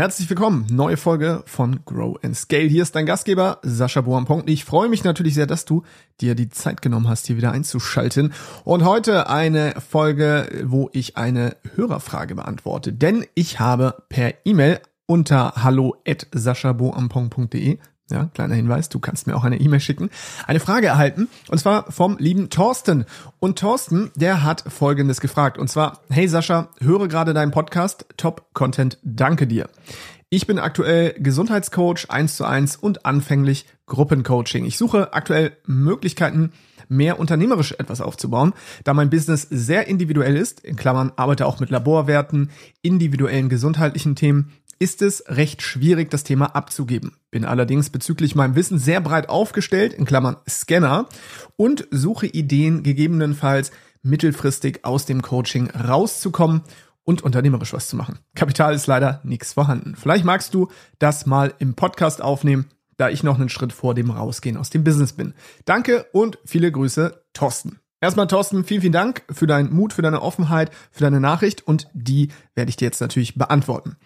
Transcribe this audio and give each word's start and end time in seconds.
Herzlich 0.00 0.30
willkommen, 0.30 0.64
neue 0.70 0.96
Folge 0.96 1.42
von 1.44 1.80
Grow 1.84 2.18
and 2.24 2.34
Scale. 2.34 2.68
Hier 2.68 2.82
ist 2.82 2.96
dein 2.96 3.04
Gastgeber 3.04 3.58
Sascha 3.60 4.00
Boham. 4.00 4.44
Ich 4.46 4.64
freue 4.64 4.88
mich 4.88 5.04
natürlich 5.04 5.34
sehr, 5.34 5.46
dass 5.46 5.66
du 5.66 5.82
dir 6.22 6.34
die 6.34 6.48
Zeit 6.48 6.80
genommen 6.80 7.06
hast, 7.06 7.26
hier 7.26 7.36
wieder 7.36 7.52
einzuschalten. 7.52 8.32
Und 8.64 8.86
heute 8.86 9.28
eine 9.28 9.74
Folge, 9.86 10.64
wo 10.64 10.88
ich 10.94 11.18
eine 11.18 11.54
Hörerfrage 11.74 12.34
beantworte. 12.34 12.94
Denn 12.94 13.26
ich 13.34 13.60
habe 13.60 14.02
per 14.08 14.32
E-Mail 14.46 14.80
unter 15.04 15.52
hallo 15.56 15.96
at 16.08 16.26
saschaboampong.de 16.32 17.76
ja, 18.10 18.26
kleiner 18.34 18.54
Hinweis, 18.54 18.88
du 18.88 18.98
kannst 18.98 19.26
mir 19.26 19.36
auch 19.36 19.44
eine 19.44 19.60
E-Mail 19.60 19.80
schicken, 19.80 20.10
eine 20.46 20.60
Frage 20.60 20.88
erhalten, 20.88 21.28
und 21.48 21.58
zwar 21.58 21.90
vom 21.90 22.16
lieben 22.18 22.50
Thorsten. 22.50 23.06
Und 23.38 23.58
Thorsten, 23.58 24.10
der 24.14 24.42
hat 24.42 24.64
Folgendes 24.66 25.20
gefragt, 25.20 25.58
und 25.58 25.68
zwar, 25.68 26.00
hey 26.10 26.28
Sascha, 26.28 26.68
höre 26.80 27.08
gerade 27.08 27.34
deinen 27.34 27.52
Podcast, 27.52 28.06
Top 28.16 28.46
Content, 28.52 28.98
danke 29.02 29.46
dir. 29.46 29.68
Ich 30.28 30.46
bin 30.46 30.60
aktuell 30.60 31.14
Gesundheitscoach 31.18 32.06
1 32.08 32.36
zu 32.36 32.44
1 32.44 32.76
und 32.76 33.04
anfänglich 33.04 33.66
Gruppencoaching. 33.86 34.64
Ich 34.64 34.78
suche 34.78 35.12
aktuell 35.12 35.56
Möglichkeiten, 35.66 36.52
mehr 36.90 37.18
unternehmerisch 37.18 37.72
etwas 37.78 38.00
aufzubauen, 38.00 38.52
da 38.84 38.92
mein 38.92 39.10
Business 39.10 39.46
sehr 39.48 39.86
individuell 39.86 40.36
ist, 40.36 40.60
in 40.60 40.76
Klammern 40.76 41.12
arbeite 41.16 41.46
auch 41.46 41.60
mit 41.60 41.70
Laborwerten, 41.70 42.50
individuellen 42.82 43.48
gesundheitlichen 43.48 44.16
Themen 44.16 44.52
ist 44.80 45.02
es 45.02 45.22
recht 45.28 45.62
schwierig, 45.62 46.10
das 46.10 46.24
Thema 46.24 46.56
abzugeben. 46.56 47.12
Bin 47.30 47.44
allerdings 47.44 47.90
bezüglich 47.90 48.34
meinem 48.34 48.56
Wissen 48.56 48.78
sehr 48.78 49.00
breit 49.00 49.28
aufgestellt, 49.28 49.92
in 49.92 50.06
Klammern 50.06 50.38
Scanner, 50.48 51.06
und 51.56 51.86
suche 51.90 52.26
Ideen, 52.26 52.82
gegebenenfalls 52.82 53.70
mittelfristig 54.02 54.84
aus 54.84 55.04
dem 55.04 55.20
Coaching 55.20 55.70
rauszukommen 55.70 56.62
und 57.04 57.22
unternehmerisch 57.22 57.74
was 57.74 57.88
zu 57.88 57.96
machen. 57.96 58.18
Kapital 58.34 58.74
ist 58.74 58.86
leider 58.86 59.20
nichts 59.22 59.52
vorhanden. 59.52 59.96
Vielleicht 59.96 60.24
magst 60.24 60.54
du 60.54 60.68
das 60.98 61.26
mal 61.26 61.52
im 61.58 61.74
Podcast 61.74 62.22
aufnehmen, 62.22 62.70
da 62.96 63.10
ich 63.10 63.22
noch 63.22 63.38
einen 63.38 63.50
Schritt 63.50 63.74
vor 63.74 63.94
dem 63.94 64.10
Rausgehen 64.10 64.56
aus 64.56 64.70
dem 64.70 64.82
Business 64.82 65.12
bin. 65.12 65.34
Danke 65.66 66.06
und 66.12 66.38
viele 66.46 66.72
Grüße, 66.72 67.22
Thorsten. 67.34 67.80
Erstmal, 68.02 68.28
Thorsten, 68.28 68.64
vielen, 68.64 68.80
vielen 68.80 68.92
Dank 68.94 69.24
für 69.30 69.46
deinen 69.46 69.74
Mut, 69.74 69.92
für 69.92 70.00
deine 70.00 70.22
Offenheit, 70.22 70.70
für 70.90 71.02
deine 71.02 71.20
Nachricht 71.20 71.66
und 71.66 71.88
die 71.92 72.30
werde 72.54 72.70
ich 72.70 72.76
dir 72.76 72.86
jetzt 72.86 73.02
natürlich 73.02 73.34
beantworten. 73.34 73.96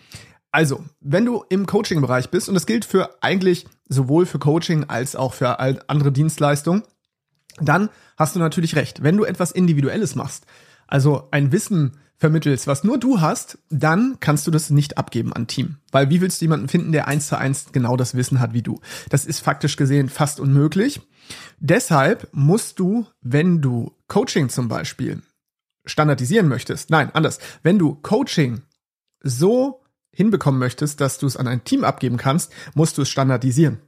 Also, 0.55 0.85
wenn 1.01 1.25
du 1.25 1.45
im 1.49 1.67
Coaching-Bereich 1.67 2.31
bist, 2.31 2.49
und 2.49 2.55
das 2.55 2.67
gilt 2.67 2.85
für 2.85 3.21
eigentlich 3.21 3.67
sowohl 3.89 4.25
für 4.25 4.39
Coaching 4.39 4.85
als 4.85 5.17
auch 5.17 5.35
für 5.35 5.59
andere 5.59 6.13
Dienstleistungen, 6.13 6.85
dann 7.59 7.91
hast 8.17 8.37
du 8.37 8.39
natürlich 8.39 8.77
recht. 8.77 9.03
Wenn 9.03 9.17
du 9.17 9.25
etwas 9.25 9.51
Individuelles 9.51 10.15
machst, 10.15 10.47
also 10.87 11.27
ein 11.33 11.51
Wissen 11.51 11.97
vermittelst, 12.19 12.69
was 12.69 12.85
nur 12.85 12.99
du 12.99 13.21
hast, 13.21 13.59
dann 13.69 14.19
kannst 14.21 14.47
du 14.47 14.53
das 14.53 14.71
nicht 14.71 14.97
abgeben 14.97 15.33
an 15.33 15.49
Team. 15.49 15.79
Weil 15.91 16.09
wie 16.09 16.21
willst 16.21 16.41
du 16.41 16.45
jemanden 16.45 16.69
finden, 16.69 16.93
der 16.93 17.09
eins 17.09 17.27
zu 17.27 17.37
eins 17.37 17.73
genau 17.73 17.97
das 17.97 18.15
Wissen 18.15 18.39
hat 18.39 18.53
wie 18.53 18.63
du? 18.63 18.81
Das 19.09 19.27
ist 19.27 19.41
faktisch 19.41 19.75
gesehen 19.75 20.09
fast 20.09 20.39
unmöglich. 20.39 21.01
Deshalb 21.59 22.29
musst 22.31 22.79
du, 22.79 23.09
wenn 23.23 23.61
du 23.61 23.91
Coaching 24.07 24.51
zum 24.51 24.69
Beispiel 24.69 25.21
standardisieren 25.85 26.47
möchtest, 26.47 26.91
nein, 26.91 27.11
anders, 27.13 27.41
wenn 27.65 27.81
du 27.81 27.97
Coaching 27.97 28.63
so 29.21 29.81
hinbekommen 30.15 30.59
möchtest, 30.59 31.01
dass 31.01 31.19
du 31.19 31.27
es 31.27 31.37
an 31.37 31.49
ein 31.49 31.65
Team 31.65 31.85
abgeben 31.85 32.17
kannst, 32.17 32.53
musst 32.75 32.99
du 32.99 33.03
es 33.03 33.09
standardisieren. 33.09 33.79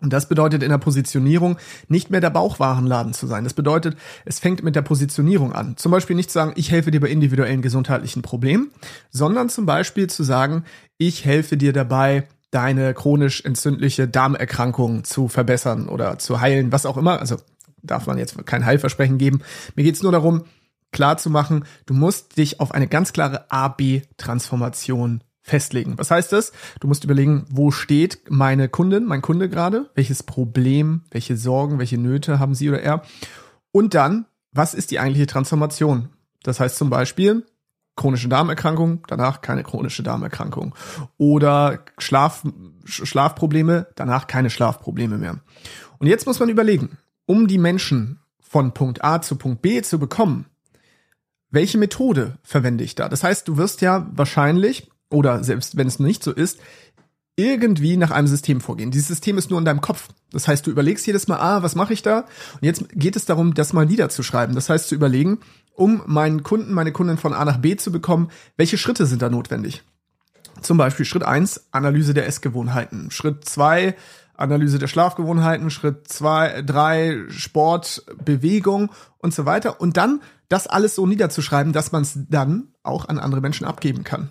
Und 0.00 0.12
das 0.12 0.28
bedeutet 0.28 0.62
in 0.62 0.68
der 0.68 0.78
Positionierung 0.78 1.56
nicht 1.88 2.10
mehr 2.10 2.20
der 2.20 2.30
Bauchwarenladen 2.30 3.14
zu 3.14 3.26
sein. 3.26 3.44
Das 3.44 3.54
bedeutet, 3.54 3.96
es 4.24 4.38
fängt 4.38 4.62
mit 4.62 4.76
der 4.76 4.82
Positionierung 4.82 5.52
an. 5.52 5.76
Zum 5.76 5.92
Beispiel 5.92 6.16
nicht 6.16 6.30
zu 6.30 6.34
sagen, 6.34 6.52
ich 6.56 6.70
helfe 6.70 6.90
dir 6.90 7.00
bei 7.00 7.08
individuellen 7.08 7.62
gesundheitlichen 7.62 8.20
Problemen, 8.20 8.70
sondern 9.10 9.48
zum 9.48 9.66
Beispiel 9.66 10.08
zu 10.10 10.22
sagen, 10.22 10.64
ich 10.98 11.24
helfe 11.24 11.56
dir 11.56 11.72
dabei, 11.72 12.28
deine 12.50 12.92
chronisch 12.92 13.44
entzündliche 13.44 14.06
Darmerkrankung 14.06 15.04
zu 15.04 15.28
verbessern 15.28 15.88
oder 15.88 16.18
zu 16.18 16.40
heilen, 16.40 16.70
was 16.70 16.86
auch 16.86 16.96
immer. 16.96 17.18
Also 17.18 17.36
darf 17.82 18.06
man 18.06 18.18
jetzt 18.18 18.46
kein 18.46 18.64
Heilversprechen 18.64 19.18
geben. 19.18 19.42
Mir 19.74 19.84
geht's 19.84 20.02
nur 20.02 20.12
darum, 20.12 20.44
klar 20.92 21.16
zu 21.16 21.30
machen, 21.30 21.64
du 21.86 21.94
musst 21.94 22.36
dich 22.36 22.60
auf 22.60 22.72
eine 22.72 22.88
ganz 22.88 23.12
klare 23.12 23.50
A-B-Transformation 23.50 25.22
festlegen. 25.44 25.98
Was 25.98 26.10
heißt 26.10 26.32
das? 26.32 26.52
Du 26.80 26.88
musst 26.88 27.04
überlegen, 27.04 27.44
wo 27.50 27.70
steht 27.70 28.22
meine 28.30 28.68
Kundin, 28.68 29.04
mein 29.04 29.20
Kunde 29.20 29.50
gerade? 29.50 29.90
Welches 29.94 30.22
Problem, 30.22 31.02
welche 31.10 31.36
Sorgen, 31.36 31.78
welche 31.78 31.98
Nöte 31.98 32.38
haben 32.38 32.54
sie 32.54 32.70
oder 32.70 32.82
er? 32.82 33.02
Und 33.70 33.92
dann, 33.92 34.24
was 34.52 34.72
ist 34.72 34.90
die 34.90 34.98
eigentliche 34.98 35.26
Transformation? 35.26 36.08
Das 36.42 36.60
heißt 36.60 36.76
zum 36.76 36.88
Beispiel, 36.88 37.44
chronische 37.94 38.28
Darmerkrankung, 38.28 39.04
danach 39.06 39.42
keine 39.42 39.62
chronische 39.62 40.02
Darmerkrankung. 40.02 40.74
Oder 41.18 41.84
Schlaf, 41.98 42.42
Schlafprobleme, 42.86 43.86
danach 43.96 44.26
keine 44.26 44.48
Schlafprobleme 44.48 45.18
mehr. 45.18 45.40
Und 45.98 46.06
jetzt 46.06 46.26
muss 46.26 46.40
man 46.40 46.48
überlegen, 46.48 46.96
um 47.26 47.48
die 47.48 47.58
Menschen 47.58 48.18
von 48.40 48.72
Punkt 48.72 49.04
A 49.04 49.20
zu 49.20 49.36
Punkt 49.36 49.60
B 49.60 49.82
zu 49.82 49.98
bekommen, 49.98 50.46
welche 51.50 51.76
Methode 51.76 52.38
verwende 52.42 52.82
ich 52.82 52.94
da? 52.94 53.10
Das 53.10 53.22
heißt, 53.22 53.46
du 53.46 53.58
wirst 53.58 53.82
ja 53.82 54.08
wahrscheinlich 54.10 54.90
oder 55.10 55.44
selbst 55.44 55.76
wenn 55.76 55.86
es 55.86 55.98
nicht 55.98 56.22
so 56.22 56.32
ist, 56.32 56.58
irgendwie 57.36 57.96
nach 57.96 58.10
einem 58.10 58.28
System 58.28 58.60
vorgehen. 58.60 58.90
Dieses 58.90 59.08
System 59.08 59.38
ist 59.38 59.50
nur 59.50 59.58
in 59.58 59.64
deinem 59.64 59.80
Kopf. 59.80 60.08
Das 60.30 60.46
heißt, 60.46 60.66
du 60.66 60.70
überlegst 60.70 61.06
jedes 61.06 61.26
Mal, 61.26 61.38
ah, 61.38 61.62
was 61.62 61.74
mache 61.74 61.92
ich 61.92 62.02
da? 62.02 62.20
Und 62.20 62.62
jetzt 62.62 62.88
geht 62.90 63.16
es 63.16 63.24
darum, 63.24 63.54
das 63.54 63.72
mal 63.72 63.86
niederzuschreiben. 63.86 64.54
Das 64.54 64.68
heißt, 64.68 64.88
zu 64.88 64.94
überlegen, 64.94 65.40
um 65.74 66.02
meinen 66.06 66.44
Kunden, 66.44 66.72
meine 66.72 66.92
Kundin 66.92 67.18
von 67.18 67.32
A 67.32 67.44
nach 67.44 67.58
B 67.58 67.76
zu 67.76 67.90
bekommen, 67.90 68.30
welche 68.56 68.78
Schritte 68.78 69.06
sind 69.06 69.22
da 69.22 69.30
notwendig? 69.30 69.82
Zum 70.60 70.76
Beispiel 70.78 71.04
Schritt 71.04 71.24
eins 71.24 71.66
Analyse 71.72 72.14
der 72.14 72.26
Essgewohnheiten. 72.26 73.10
Schritt 73.10 73.44
zwei 73.44 73.96
Analyse 74.36 74.78
der 74.78 74.86
Schlafgewohnheiten. 74.86 75.70
Schritt 75.70 76.06
zwei 76.06 76.62
drei 76.62 77.24
Sport, 77.28 78.04
Bewegung 78.24 78.92
und 79.18 79.34
so 79.34 79.44
weiter. 79.44 79.80
Und 79.80 79.96
dann 79.96 80.22
das 80.48 80.68
alles 80.68 80.94
so 80.94 81.06
niederzuschreiben, 81.06 81.72
dass 81.72 81.90
man 81.90 82.02
es 82.02 82.16
dann 82.28 82.68
auch 82.84 83.08
an 83.08 83.18
andere 83.18 83.40
Menschen 83.40 83.66
abgeben 83.66 84.04
kann. 84.04 84.30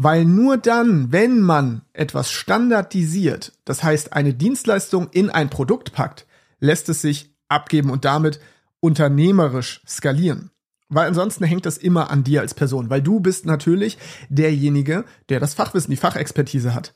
Weil 0.00 0.24
nur 0.24 0.58
dann, 0.58 1.10
wenn 1.10 1.40
man 1.40 1.82
etwas 1.92 2.30
standardisiert, 2.30 3.52
das 3.64 3.82
heißt 3.82 4.12
eine 4.12 4.32
Dienstleistung 4.32 5.08
in 5.10 5.28
ein 5.28 5.50
Produkt 5.50 5.92
packt, 5.92 6.24
lässt 6.60 6.88
es 6.88 7.02
sich 7.02 7.34
abgeben 7.48 7.90
und 7.90 8.04
damit 8.04 8.38
unternehmerisch 8.78 9.82
skalieren. 9.88 10.52
Weil 10.88 11.08
ansonsten 11.08 11.42
hängt 11.42 11.66
das 11.66 11.78
immer 11.78 12.12
an 12.12 12.22
dir 12.22 12.42
als 12.42 12.54
Person, 12.54 12.90
weil 12.90 13.02
du 13.02 13.18
bist 13.18 13.44
natürlich 13.44 13.98
derjenige, 14.28 15.04
der 15.30 15.40
das 15.40 15.54
Fachwissen, 15.54 15.90
die 15.90 15.96
Fachexpertise 15.96 16.76
hat. 16.76 16.94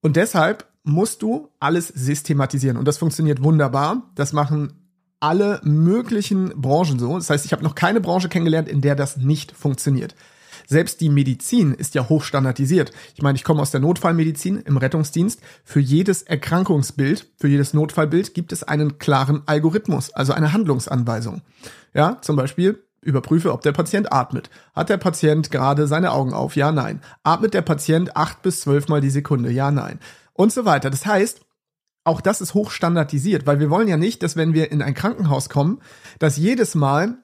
Und 0.00 0.16
deshalb 0.16 0.66
musst 0.82 1.22
du 1.22 1.50
alles 1.60 1.86
systematisieren. 1.86 2.78
Und 2.78 2.88
das 2.88 2.98
funktioniert 2.98 3.44
wunderbar. 3.44 4.10
Das 4.16 4.32
machen 4.32 4.72
alle 5.20 5.60
möglichen 5.62 6.48
Branchen 6.60 6.98
so. 6.98 7.14
Das 7.14 7.30
heißt, 7.30 7.44
ich 7.44 7.52
habe 7.52 7.62
noch 7.62 7.76
keine 7.76 8.00
Branche 8.00 8.28
kennengelernt, 8.28 8.68
in 8.68 8.80
der 8.80 8.96
das 8.96 9.18
nicht 9.18 9.52
funktioniert. 9.52 10.16
Selbst 10.70 11.00
die 11.00 11.08
Medizin 11.08 11.74
ist 11.74 11.96
ja 11.96 12.08
hochstandardisiert. 12.08 12.92
Ich 13.16 13.22
meine, 13.22 13.34
ich 13.34 13.42
komme 13.42 13.60
aus 13.60 13.72
der 13.72 13.80
Notfallmedizin 13.80 14.58
im 14.58 14.76
Rettungsdienst. 14.76 15.40
Für 15.64 15.80
jedes 15.80 16.22
Erkrankungsbild, 16.22 17.26
für 17.36 17.48
jedes 17.48 17.74
Notfallbild 17.74 18.34
gibt 18.34 18.52
es 18.52 18.62
einen 18.62 18.98
klaren 18.98 19.42
Algorithmus, 19.46 20.12
also 20.12 20.32
eine 20.32 20.52
Handlungsanweisung. 20.52 21.42
Ja, 21.92 22.18
zum 22.20 22.36
Beispiel 22.36 22.84
überprüfe, 23.00 23.52
ob 23.52 23.62
der 23.62 23.72
Patient 23.72 24.12
atmet. 24.12 24.48
Hat 24.72 24.90
der 24.90 24.98
Patient 24.98 25.50
gerade 25.50 25.88
seine 25.88 26.12
Augen 26.12 26.32
auf? 26.32 26.54
Ja, 26.54 26.70
nein. 26.70 27.00
Atmet 27.24 27.52
der 27.52 27.62
Patient 27.62 28.16
acht 28.16 28.40
bis 28.42 28.60
zwölf 28.60 28.86
Mal 28.86 29.00
die 29.00 29.10
Sekunde? 29.10 29.50
Ja, 29.50 29.72
nein. 29.72 29.98
Und 30.34 30.52
so 30.52 30.66
weiter. 30.66 30.88
Das 30.88 31.04
heißt, 31.04 31.40
auch 32.04 32.20
das 32.20 32.40
ist 32.40 32.54
hochstandardisiert, 32.54 33.44
weil 33.44 33.58
wir 33.58 33.70
wollen 33.70 33.88
ja 33.88 33.96
nicht, 33.96 34.22
dass 34.22 34.36
wenn 34.36 34.54
wir 34.54 34.70
in 34.70 34.82
ein 34.82 34.94
Krankenhaus 34.94 35.48
kommen, 35.48 35.80
dass 36.20 36.36
jedes 36.36 36.76
Mal 36.76 37.18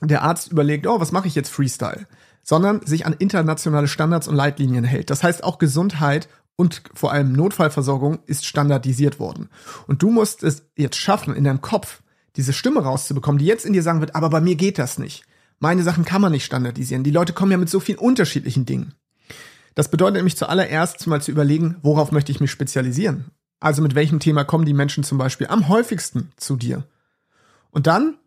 der 0.00 0.22
Arzt 0.22 0.50
überlegt, 0.50 0.88
oh, 0.88 0.98
was 0.98 1.12
mache 1.12 1.28
ich 1.28 1.36
jetzt 1.36 1.50
Freestyle? 1.50 2.08
Sondern 2.42 2.84
sich 2.84 3.06
an 3.06 3.14
internationale 3.14 3.88
Standards 3.88 4.28
und 4.28 4.34
Leitlinien 4.34 4.84
hält. 4.84 5.10
Das 5.10 5.22
heißt, 5.22 5.44
auch 5.44 5.58
Gesundheit 5.58 6.28
und 6.56 6.82
vor 6.94 7.12
allem 7.12 7.32
Notfallversorgung 7.32 8.20
ist 8.26 8.46
standardisiert 8.46 9.18
worden. 9.18 9.48
Und 9.86 10.02
du 10.02 10.10
musst 10.10 10.42
es 10.42 10.66
jetzt 10.76 10.96
schaffen, 10.96 11.34
in 11.34 11.44
deinem 11.44 11.60
Kopf 11.60 12.02
diese 12.36 12.52
Stimme 12.52 12.82
rauszubekommen, 12.82 13.38
die 13.38 13.46
jetzt 13.46 13.66
in 13.66 13.72
dir 13.72 13.82
sagen 13.82 14.00
wird, 14.00 14.14
aber 14.14 14.30
bei 14.30 14.40
mir 14.40 14.56
geht 14.56 14.78
das 14.78 14.98
nicht. 14.98 15.24
Meine 15.58 15.82
Sachen 15.82 16.04
kann 16.04 16.20
man 16.20 16.32
nicht 16.32 16.44
standardisieren. 16.44 17.04
Die 17.04 17.10
Leute 17.10 17.32
kommen 17.32 17.52
ja 17.52 17.58
mit 17.58 17.70
so 17.70 17.78
vielen 17.78 17.98
unterschiedlichen 17.98 18.66
Dingen. 18.66 18.94
Das 19.74 19.90
bedeutet 19.90 20.16
nämlich 20.16 20.36
zuallererst 20.36 21.06
mal 21.06 21.22
zu 21.22 21.30
überlegen, 21.30 21.76
worauf 21.82 22.12
möchte 22.12 22.32
ich 22.32 22.40
mich 22.40 22.50
spezialisieren? 22.50 23.26
Also 23.60 23.80
mit 23.80 23.94
welchem 23.94 24.18
Thema 24.18 24.44
kommen 24.44 24.66
die 24.66 24.74
Menschen 24.74 25.04
zum 25.04 25.18
Beispiel 25.18 25.46
am 25.46 25.68
häufigsten 25.68 26.32
zu 26.36 26.56
dir? 26.56 26.84
Und 27.70 27.86
dann 27.86 28.18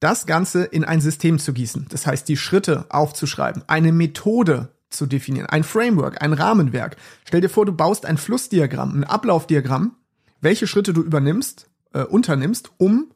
das 0.00 0.26
Ganze 0.26 0.64
in 0.64 0.84
ein 0.84 1.00
System 1.00 1.38
zu 1.38 1.52
gießen. 1.52 1.86
Das 1.90 2.06
heißt, 2.06 2.28
die 2.28 2.36
Schritte 2.36 2.86
aufzuschreiben, 2.88 3.62
eine 3.66 3.92
Methode 3.92 4.70
zu 4.88 5.06
definieren, 5.06 5.46
ein 5.46 5.62
Framework, 5.62 6.22
ein 6.22 6.32
Rahmenwerk. 6.32 6.96
Stell 7.24 7.40
dir 7.40 7.48
vor, 7.48 7.64
du 7.64 7.72
baust 7.72 8.06
ein 8.06 8.18
Flussdiagramm, 8.18 8.94
ein 8.94 9.04
Ablaufdiagramm, 9.04 9.96
welche 10.40 10.66
Schritte 10.66 10.92
du 10.92 11.02
übernimmst, 11.02 11.70
äh, 11.92 12.02
unternimmst, 12.02 12.72
um 12.78 13.10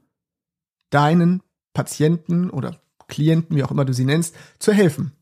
deinen 0.90 1.42
Patienten 1.72 2.50
oder 2.50 2.80
Klienten, 3.08 3.56
wie 3.56 3.64
auch 3.64 3.70
immer 3.70 3.84
du 3.84 3.92
sie 3.92 4.04
nennst, 4.04 4.34
zu 4.58 4.72
helfen. 4.72 5.12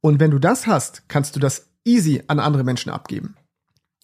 Und 0.00 0.20
wenn 0.20 0.30
du 0.30 0.38
das 0.38 0.66
hast, 0.66 1.08
kannst 1.08 1.36
du 1.36 1.40
das 1.40 1.68
easy 1.84 2.22
an 2.28 2.38
andere 2.38 2.64
Menschen 2.64 2.90
abgeben. 2.90 3.36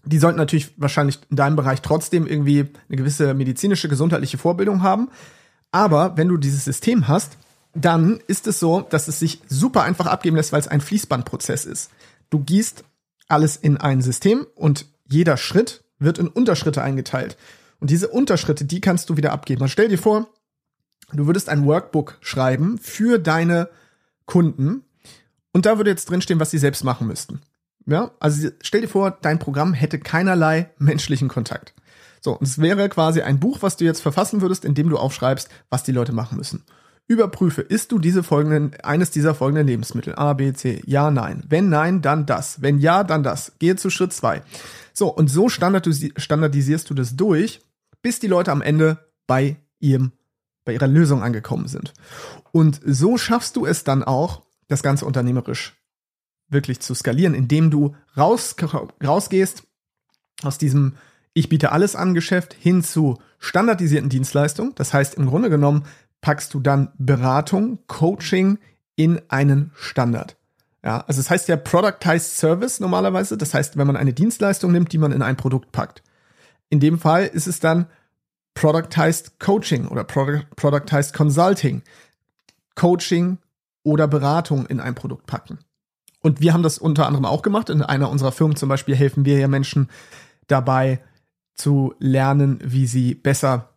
Die 0.05 0.19
sollten 0.19 0.39
natürlich 0.39 0.75
wahrscheinlich 0.77 1.19
in 1.29 1.37
deinem 1.37 1.57
Bereich 1.57 1.83
trotzdem 1.83 2.27
irgendwie 2.27 2.61
eine 2.61 2.97
gewisse 2.97 3.35
medizinische, 3.35 3.89
gesundheitliche 3.89 4.39
Vorbildung 4.39 4.83
haben. 4.83 5.11
Aber 5.71 6.17
wenn 6.17 6.29
du 6.29 6.37
dieses 6.37 6.65
System 6.65 7.09
hast, 7.09 7.37
dann 7.75 8.21
ist 8.27 8.47
es 8.47 8.59
so, 8.59 8.81
dass 8.81 9.09
es 9.09 9.19
sich 9.19 9.43
super 9.49 9.83
einfach 9.83 10.07
abgeben 10.07 10.37
lässt, 10.37 10.53
weil 10.53 10.61
es 10.61 10.69
ein 10.69 10.81
Fließbandprozess 10.81 11.65
ist. 11.65 11.91
Du 12.31 12.41
gießt 12.41 12.85
alles 13.29 13.57
in 13.57 13.77
ein 13.77 14.01
System 14.01 14.47
und 14.55 14.87
jeder 15.07 15.37
Schritt 15.37 15.85
wird 15.99 16.19
in 16.19 16.29
Unterschritte 16.29 16.83
eingeteilt. 16.83 17.37
Und 17.81 17.91
diese 17.91 18.09
Unterschritte, 18.09 18.65
die 18.65 18.81
kannst 18.81 19.11
du 19.11 19.17
wieder 19.17 19.33
abgeben. 19.33 19.63
Also 19.63 19.73
stell 19.73 19.89
dir 19.89 19.99
vor, 19.99 20.29
du 21.13 21.27
würdest 21.27 21.49
ein 21.49 21.65
Workbook 21.65 22.19
schreiben 22.21 22.79
für 22.79 23.19
deine 23.19 23.69
Kunden 24.27 24.85
und 25.53 25.67
da 25.67 25.77
würde 25.77 25.91
jetzt 25.91 26.11
drinstehen, 26.11 26.41
was 26.41 26.51
sie 26.51 26.59
selbst 26.59 26.85
machen 26.85 27.07
müssten. 27.07 27.41
Ja, 27.87 28.11
also 28.21 28.51
stell 28.61 28.83
dir 28.83 28.89
vor, 28.89 29.17
dein 29.23 29.39
Programm 29.39 29.73
hätte 29.73 29.99
keinerlei 29.99 30.71
menschlichen 30.79 31.29
Kontakt. 31.29 31.75
So, 32.21 32.33
und 32.33 32.47
es 32.47 32.59
wäre 32.59 32.89
quasi 32.89 33.23
ein 33.23 33.41
Buch, 33.41 33.59
was 33.63 33.77
du 33.77 33.85
jetzt 33.85 34.01
verfassen 34.01 34.41
würdest, 34.41 34.65
in 34.65 34.75
dem 34.75 34.89
du 34.89 34.99
aufschreibst, 34.99 35.49
was 35.71 35.83
die 35.83 35.93
Leute 35.93 36.13
machen 36.13 36.39
müssen. 36.39 36.65
Überprüfe, 37.07 37.63
isst 37.63 37.91
du 37.91 37.99
diese 37.99 38.23
folgenden, 38.23 38.79
eines 38.83 39.11
dieser 39.11 39.35
folgenden 39.35 39.67
Lebensmittel? 39.67 40.15
A, 40.17 40.35
B, 40.35 40.53
C. 40.53 40.83
Ja, 40.85 41.11
nein. 41.11 41.43
Wenn 41.49 41.71
nein, 41.71 42.03
dann 42.03 42.27
das. 42.27 42.61
Wenn 42.61 42.79
ja, 42.79 43.03
dann 43.03 43.23
das. 43.23 43.53
Gehe 43.59 43.77
zu 43.77 43.89
Schritt 43.89 44.13
zwei. 44.13 44.43
So, 44.93 45.09
und 45.09 45.29
so 45.29 45.49
standardisierst 45.49 46.91
du 46.91 46.95
das 46.95 47.17
durch, 47.17 47.61
bis 48.03 48.21
die 48.21 48.27
Leute 48.27 48.53
am 48.53 48.61
Ende 48.61 48.99
bei 49.27 49.57
ihrem, 49.79 50.13
bei 50.65 50.75
ihrer 50.75 50.87
Lösung 50.87 51.23
angekommen 51.23 51.67
sind. 51.67 51.95
Und 52.53 52.81
so 52.85 53.17
schaffst 53.17 53.57
du 53.57 53.65
es 53.65 53.85
dann 53.85 54.05
auch, 54.05 54.43
das 54.69 54.83
Ganze 54.83 55.07
unternehmerisch 55.07 55.77
wirklich 56.51 56.81
zu 56.81 56.95
skalieren, 56.95 57.35
indem 57.35 57.71
du 57.71 57.95
raus, 58.17 58.55
rausgehst 59.03 59.63
aus 60.43 60.59
diesem 60.59 60.95
ich 61.39 61.49
biete 61.49 61.73
alles 61.73 61.95
an 61.95 62.15
Geschäft 62.15 62.55
hin 62.59 62.83
zu 62.83 63.19
standardisierten 63.39 64.09
Dienstleistungen. 64.09 64.73
Das 64.75 64.93
heißt, 64.93 65.15
im 65.15 65.27
Grunde 65.27 65.51
genommen 65.51 65.85
packst 66.21 66.53
du 66.53 66.61
dann 66.61 66.91
Beratung, 66.99 67.79
Coaching 67.87 68.59
in 68.97 69.21
einen 69.29 69.71
Standard. 69.75 70.37
Ja, 70.83 70.99
also 71.07 71.21
es 71.21 71.27
das 71.27 71.31
heißt 71.31 71.49
ja 71.49 71.57
Productized 71.57 72.37
Service 72.37 72.81
normalerweise. 72.81 73.37
Das 73.37 73.55
heißt, 73.55 73.77
wenn 73.77 73.87
man 73.87 73.97
eine 73.97 74.13
Dienstleistung 74.13 74.73
nimmt, 74.73 74.93
die 74.93 74.99
man 74.99 75.13
in 75.13 75.23
ein 75.23 75.37
Produkt 75.37 75.71
packt. 75.71 76.03
In 76.71 76.81
dem 76.81 76.99
Fall 76.99 77.27
ist 77.27 77.47
es 77.47 77.61
dann 77.61 77.87
Productized 78.55 79.39
Coaching 79.39 79.87
oder 79.87 80.03
Product, 80.03 80.45
Productized 80.57 81.15
Consulting. 81.15 81.83
Coaching 82.75 83.39
oder 83.85 84.09
Beratung 84.09 84.67
in 84.67 84.81
ein 84.81 84.97
Produkt 84.97 85.27
packen. 85.27 85.59
Und 86.21 86.41
wir 86.41 86.53
haben 86.53 86.65
das 86.65 86.79
unter 86.79 87.07
anderem 87.07 87.27
auch 87.27 87.43
gemacht. 87.43 87.71
In 87.71 87.83
einer 87.83 88.11
unserer 88.11 88.33
Firmen 88.33 88.57
zum 88.57 88.69
Beispiel 88.69 88.97
helfen 88.97 89.25
wir 89.25 89.39
ja 89.39 89.47
Menschen 89.47 89.89
dabei 90.49 91.01
zu 91.59 91.95
lernen, 91.99 92.61
wie 92.65 92.87
sie 92.87 93.15
besser 93.15 93.75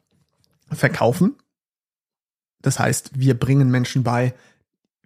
verkaufen. 0.71 1.35
Das 2.61 2.79
heißt, 2.79 3.19
wir 3.19 3.37
bringen 3.37 3.69
Menschen 3.69 4.03
bei, 4.03 4.33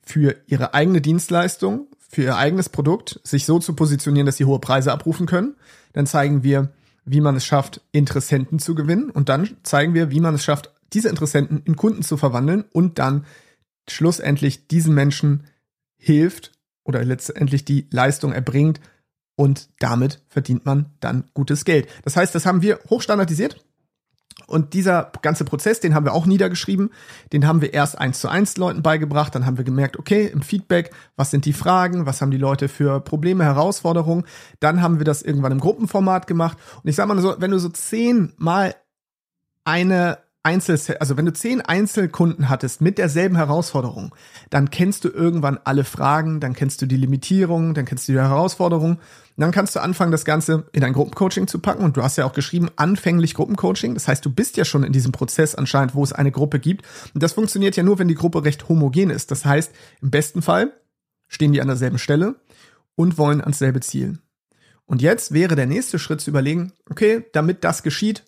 für 0.04 0.36
ihre 0.46 0.74
eigene 0.74 1.02
Dienstleistung, 1.02 1.88
für 1.98 2.24
ihr 2.24 2.38
eigenes 2.38 2.70
Produkt, 2.70 3.20
sich 3.24 3.46
so 3.46 3.60
zu 3.60 3.74
positionieren, 3.74 4.26
dass 4.26 4.38
sie 4.38 4.46
hohe 4.46 4.60
Preise 4.60 4.92
abrufen 4.92 5.26
können. 5.26 5.56
Dann 5.94 6.06
zeigen 6.06 6.44
wir, 6.44 6.72
wie 7.06 7.22
man 7.22 7.36
es 7.36 7.46
schafft, 7.46 7.82
Interessenten 7.92 8.60
zu 8.60 8.76
gewinnen. 8.76 9.10
Und 9.10 9.30
dann 9.30 9.58
zeigen 9.64 9.94
wir, 9.94 10.12
wie 10.12 10.20
man 10.20 10.36
es 10.36 10.44
schafft, 10.44 10.72
diese 10.94 11.10
Interessenten 11.10 11.62
in 11.66 11.76
Kunden 11.76 12.04
zu 12.04 12.18
verwandeln 12.18 12.66
und 12.72 13.00
dann 13.00 13.26
schlussendlich 13.90 14.68
diesen 14.68 14.94
Menschen 14.94 15.46
hilft 15.98 16.52
oder 16.84 17.04
letztendlich 17.04 17.66
die 17.66 17.88
Leistung 17.90 18.34
erbringt 18.34 18.80
und 19.36 19.70
damit 19.80 20.22
verdient 20.30 20.66
man 20.66 20.88
dann 21.00 21.26
gutes 21.34 21.66
Geld. 21.66 21.88
Das 22.04 22.16
heißt, 22.16 22.34
das 22.34 22.46
haben 22.46 22.62
wir 22.62 22.80
hochstandardisiert. 22.90 23.64
Und 24.48 24.74
dieser 24.74 25.12
ganze 25.22 25.46
Prozess, 25.46 25.80
den 25.80 25.96
haben 25.96 26.06
wir 26.06 26.14
auch 26.14 26.26
niedergeschrieben, 26.26 26.92
den 27.32 27.48
haben 27.48 27.62
wir 27.62 27.74
erst 27.74 27.98
eins 27.98 28.20
zu 28.20 28.28
eins 28.28 28.58
Leuten 28.58 28.84
beigebracht, 28.84 29.34
dann 29.34 29.46
haben 29.46 29.58
wir 29.58 29.64
gemerkt, 29.64 29.98
okay, 29.98 30.28
im 30.28 30.42
Feedback, 30.42 30.92
was 31.16 31.32
sind 31.32 31.46
die 31.46 31.54
Fragen, 31.54 32.06
was 32.06 32.22
haben 32.22 32.32
die 32.32 32.38
Leute 32.38 32.68
für 32.68 33.00
Probleme, 33.00 33.44
Herausforderungen, 33.44 34.26
dann 34.60 34.82
haben 34.82 35.00
wir 35.00 35.06
das 35.06 35.22
irgendwann 35.22 35.54
im 35.54 35.60
Gruppenformat 35.60 36.28
gemacht. 36.28 36.58
Und 36.84 36.90
ich 36.90 36.96
sag 36.96 37.08
mal 37.08 37.20
so, 37.20 37.36
wenn 37.40 37.52
du 37.52 37.60
so 37.60 37.70
zehnmal 37.70 38.76
eine 39.64 40.20
Einzel, 40.46 40.80
also 41.00 41.18
wenn 41.18 41.26
du 41.26 41.34
zehn 41.34 41.62
Einzelkunden 41.62 42.50
hattest 42.50 42.80
mit 42.80 42.98
derselben 42.98 43.36
Herausforderung, 43.36 44.14
dann 44.52 44.70
kennst 44.70 45.04
du 45.04 45.10
irgendwann 45.10 45.60
alle 45.64 45.84
Fragen, 45.84 46.40
dann 46.40 46.54
kennst 46.54 46.82
du 46.82 46.86
die 46.86 46.98
Limitierungen, 46.98 47.74
dann 47.74 47.86
kennst 47.86 48.08
du 48.08 48.14
die 48.14 48.20
Herausforderungen. 48.20 49.00
Dann 49.38 49.52
kannst 49.52 49.76
du 49.76 49.82
anfangen, 49.82 50.12
das 50.12 50.24
Ganze 50.24 50.68
in 50.72 50.84
ein 50.84 50.94
Gruppencoaching 50.94 51.48
zu 51.48 51.60
packen. 51.60 51.84
Und 51.84 51.98
du 51.98 52.04
hast 52.04 52.18
ja 52.18 52.26
auch 52.26 52.34
geschrieben, 52.34 52.70
anfänglich 52.78 53.34
Gruppencoaching. 53.34 53.94
Das 53.96 54.08
heißt, 54.08 54.24
du 54.24 54.30
bist 54.30 54.56
ja 54.56 54.64
schon 54.64 54.84
in 54.84 54.94
diesem 54.94 55.12
Prozess 55.12 55.56
anscheinend, 55.56 55.96
wo 55.96 56.04
es 56.04 56.14
eine 56.14 56.32
Gruppe 56.32 56.60
gibt. 56.60 56.86
Und 57.14 57.22
das 57.22 57.34
funktioniert 57.34 57.76
ja 57.76 57.84
nur, 57.84 58.00
wenn 58.00 58.08
die 58.08 58.16
Gruppe 58.16 58.46
recht 58.46 58.70
homogen 58.70 59.10
ist. 59.10 59.32
Das 59.32 59.44
heißt, 59.44 59.74
im 60.02 60.12
besten 60.12 60.42
Fall 60.42 60.72
stehen 61.28 61.52
die 61.52 61.62
an 61.62 61.68
derselben 61.68 61.98
Stelle 61.98 62.36
und 62.96 63.18
wollen 63.18 63.42
ans 63.42 63.60
selbe 63.60 63.82
Ziel. 63.82 64.20
Und 64.86 65.02
jetzt 65.02 65.34
wäre 65.34 65.56
der 65.56 65.66
nächste 65.66 66.00
Schritt 66.00 66.22
zu 66.22 66.30
überlegen, 66.30 66.72
okay, 66.90 67.26
damit 67.34 67.64
das 67.64 67.84
geschieht, 67.84 68.24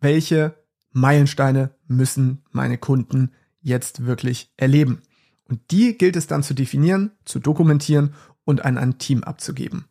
welche 0.00 0.54
Meilensteine 0.96 1.70
müssen 1.86 2.42
meine 2.52 2.78
Kunden 2.78 3.30
jetzt 3.60 4.06
wirklich 4.06 4.50
erleben. 4.56 5.02
Und 5.48 5.60
die 5.70 5.98
gilt 5.98 6.16
es 6.16 6.26
dann 6.26 6.42
zu 6.42 6.54
definieren, 6.54 7.12
zu 7.24 7.38
dokumentieren 7.38 8.14
und 8.44 8.64
an 8.64 8.78
ein 8.78 8.98
Team 8.98 9.22
abzugeben. 9.22 9.84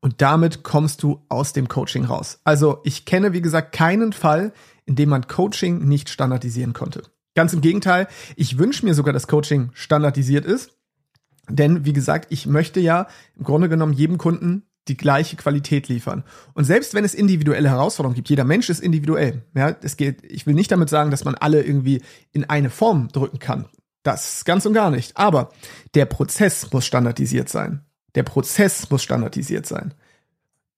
Und 0.00 0.20
damit 0.20 0.62
kommst 0.62 1.02
du 1.02 1.22
aus 1.28 1.52
dem 1.52 1.68
Coaching 1.68 2.04
raus. 2.04 2.40
Also 2.44 2.80
ich 2.84 3.06
kenne, 3.06 3.32
wie 3.32 3.40
gesagt, 3.40 3.72
keinen 3.72 4.12
Fall, 4.12 4.52
in 4.84 4.96
dem 4.96 5.08
man 5.08 5.26
Coaching 5.26 5.88
nicht 5.88 6.10
standardisieren 6.10 6.74
konnte. 6.74 7.02
Ganz 7.34 7.52
im 7.52 7.62
Gegenteil, 7.62 8.06
ich 8.36 8.58
wünsche 8.58 8.84
mir 8.84 8.94
sogar, 8.94 9.12
dass 9.12 9.28
Coaching 9.28 9.70
standardisiert 9.72 10.44
ist. 10.44 10.72
Denn, 11.48 11.84
wie 11.84 11.92
gesagt, 11.92 12.26
ich 12.30 12.46
möchte 12.46 12.80
ja 12.80 13.08
im 13.36 13.44
Grunde 13.44 13.68
genommen 13.68 13.92
jedem 13.92 14.18
Kunden 14.18 14.64
die 14.90 14.96
gleiche 14.96 15.36
Qualität 15.36 15.88
liefern. 15.88 16.24
Und 16.52 16.64
selbst 16.64 16.94
wenn 16.94 17.04
es 17.04 17.14
individuelle 17.14 17.70
Herausforderungen 17.70 18.16
gibt, 18.16 18.28
jeder 18.28 18.44
Mensch 18.44 18.68
ist 18.68 18.80
individuell. 18.80 19.44
Ja, 19.54 19.76
es 19.82 19.96
geht, 19.96 20.24
ich 20.24 20.46
will 20.46 20.54
nicht 20.54 20.72
damit 20.72 20.90
sagen, 20.90 21.10
dass 21.10 21.24
man 21.24 21.36
alle 21.36 21.62
irgendwie 21.62 22.02
in 22.32 22.50
eine 22.50 22.70
Form 22.70 23.08
drücken 23.08 23.38
kann. 23.38 23.66
Das 24.02 24.44
ganz 24.44 24.66
und 24.66 24.74
gar 24.74 24.90
nicht. 24.90 25.16
Aber 25.16 25.50
der 25.94 26.06
Prozess 26.06 26.72
muss 26.72 26.84
standardisiert 26.84 27.48
sein. 27.48 27.82
Der 28.16 28.24
Prozess 28.24 28.90
muss 28.90 29.02
standardisiert 29.02 29.66
sein. 29.66 29.94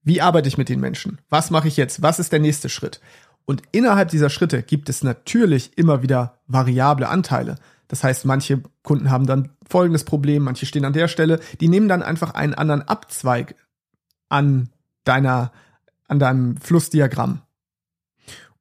Wie 0.03 0.21
arbeite 0.21 0.49
ich 0.49 0.59
mit 0.59 0.69
den 0.69 0.81
Menschen? 0.81 1.19
Was 1.31 1.51
mache 1.51 1.69
ich 1.69 1.77
jetzt? 1.77 2.03
Was 2.03 2.19
ist 2.19 2.33
der 2.33 2.41
nächste 2.41 2.69
Schritt? 2.69 3.01
Und 3.47 3.63
innerhalb 3.73 4.11
dieser 4.11 4.31
Schritte 4.31 4.63
gibt 4.63 4.89
es 4.89 5.03
natürlich 5.03 5.77
immer 5.79 6.03
wieder 6.03 6.39
variable 6.47 7.09
Anteile. 7.09 7.57
Das 7.89 8.05
heißt, 8.05 8.25
manche 8.25 8.63
Kunden 8.83 9.11
haben 9.11 9.27
dann 9.27 9.51
folgendes 9.69 10.05
Problem, 10.05 10.43
manche 10.43 10.67
stehen 10.67 10.85
an 10.85 10.93
der 10.93 11.09
Stelle, 11.09 11.41
die 11.61 11.69
nehmen 11.69 11.89
dann 11.89 12.03
einfach 12.03 12.35
einen 12.35 12.55
anderen 12.55 12.83
Abzweig 12.83 13.55
an 14.33 14.71
deiner, 15.05 15.53
an 16.09 16.19
deinem 16.19 16.57
Flussdiagramm. 16.57 17.43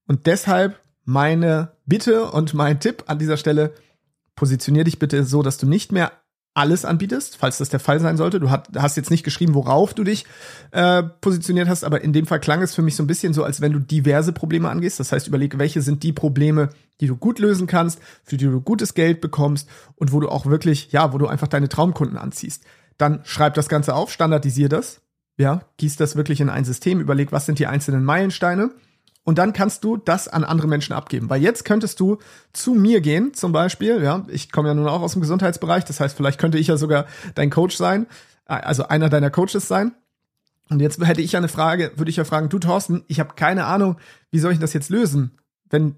Und 0.05 0.27
deshalb 0.27 0.79
meine 1.05 1.71
Bitte 1.85 2.29
und 2.29 2.53
mein 2.53 2.79
Tipp 2.79 3.05
an 3.07 3.19
dieser 3.19 3.37
Stelle, 3.37 3.73
positionier 4.35 4.83
dich 4.83 4.99
bitte 4.99 5.23
so, 5.23 5.41
dass 5.41 5.57
du 5.57 5.65
nicht 5.65 5.91
mehr 5.91 6.11
alles 6.53 6.83
anbietest, 6.83 7.37
falls 7.37 7.59
das 7.59 7.69
der 7.69 7.79
Fall 7.79 8.01
sein 8.01 8.17
sollte. 8.17 8.41
Du 8.41 8.51
hast 8.51 8.97
jetzt 8.97 9.09
nicht 9.11 9.23
geschrieben, 9.23 9.53
worauf 9.53 9.93
du 9.93 10.03
dich 10.03 10.25
äh, 10.71 11.01
positioniert 11.03 11.69
hast, 11.69 11.85
aber 11.85 12.01
in 12.01 12.11
dem 12.11 12.25
Fall 12.25 12.41
klang 12.41 12.61
es 12.61 12.75
für 12.75 12.81
mich 12.81 12.97
so 12.97 13.03
ein 13.03 13.07
bisschen 13.07 13.33
so, 13.33 13.45
als 13.45 13.61
wenn 13.61 13.71
du 13.71 13.79
diverse 13.79 14.33
Probleme 14.33 14.69
angehst. 14.69 14.99
Das 14.99 15.13
heißt, 15.13 15.27
überleg, 15.27 15.57
welche 15.57 15.81
sind 15.81 16.03
die 16.03 16.11
Probleme, 16.11 16.67
die 16.99 17.07
du 17.07 17.15
gut 17.15 17.39
lösen 17.39 17.67
kannst, 17.67 18.01
für 18.25 18.35
die 18.35 18.45
du 18.45 18.59
gutes 18.59 18.93
Geld 18.93 19.21
bekommst 19.21 19.69
und 19.95 20.11
wo 20.11 20.19
du 20.19 20.27
auch 20.27 20.45
wirklich, 20.45 20.91
ja, 20.91 21.13
wo 21.13 21.17
du 21.17 21.27
einfach 21.27 21.47
deine 21.47 21.69
Traumkunden 21.69 22.17
anziehst. 22.17 22.65
Dann 22.97 23.21
schreib 23.23 23.53
das 23.53 23.69
Ganze 23.69 23.95
auf, 23.95 24.11
standardisier 24.11 24.67
das 24.67 24.99
ja, 25.41 25.61
gieß 25.77 25.97
das 25.97 26.15
wirklich 26.15 26.39
in 26.39 26.49
ein 26.49 26.63
System, 26.65 26.99
überleg, 26.99 27.31
was 27.31 27.45
sind 27.45 27.59
die 27.59 27.67
einzelnen 27.67 28.05
Meilensteine 28.05 28.71
und 29.23 29.37
dann 29.37 29.53
kannst 29.53 29.83
du 29.83 29.97
das 29.97 30.27
an 30.27 30.43
andere 30.43 30.67
Menschen 30.67 30.93
abgeben. 30.93 31.29
Weil 31.29 31.41
jetzt 31.41 31.65
könntest 31.65 31.99
du 31.99 32.17
zu 32.53 32.73
mir 32.73 33.01
gehen, 33.01 33.33
zum 33.33 33.51
Beispiel, 33.51 34.01
ja, 34.01 34.25
ich 34.29 34.51
komme 34.51 34.69
ja 34.69 34.73
nun 34.73 34.87
auch 34.87 35.01
aus 35.01 35.13
dem 35.13 35.21
Gesundheitsbereich, 35.21 35.83
das 35.83 35.99
heißt, 35.99 36.15
vielleicht 36.15 36.39
könnte 36.39 36.57
ich 36.57 36.67
ja 36.67 36.77
sogar 36.77 37.05
dein 37.35 37.49
Coach 37.49 37.75
sein, 37.75 38.07
äh, 38.47 38.53
also 38.53 38.87
einer 38.87 39.09
deiner 39.09 39.29
Coaches 39.29 39.67
sein. 39.67 39.93
Und 40.69 40.79
jetzt 40.79 41.05
hätte 41.05 41.21
ich 41.21 41.33
ja 41.33 41.39
eine 41.39 41.49
Frage, 41.49 41.91
würde 41.97 42.09
ich 42.09 42.15
ja 42.15 42.23
fragen, 42.23 42.47
du 42.47 42.57
Thorsten, 42.57 43.03
ich 43.07 43.19
habe 43.19 43.33
keine 43.35 43.65
Ahnung, 43.65 43.97
wie 44.29 44.39
soll 44.39 44.53
ich 44.53 44.59
das 44.59 44.73
jetzt 44.73 44.89
lösen, 44.89 45.37
wenn 45.69 45.95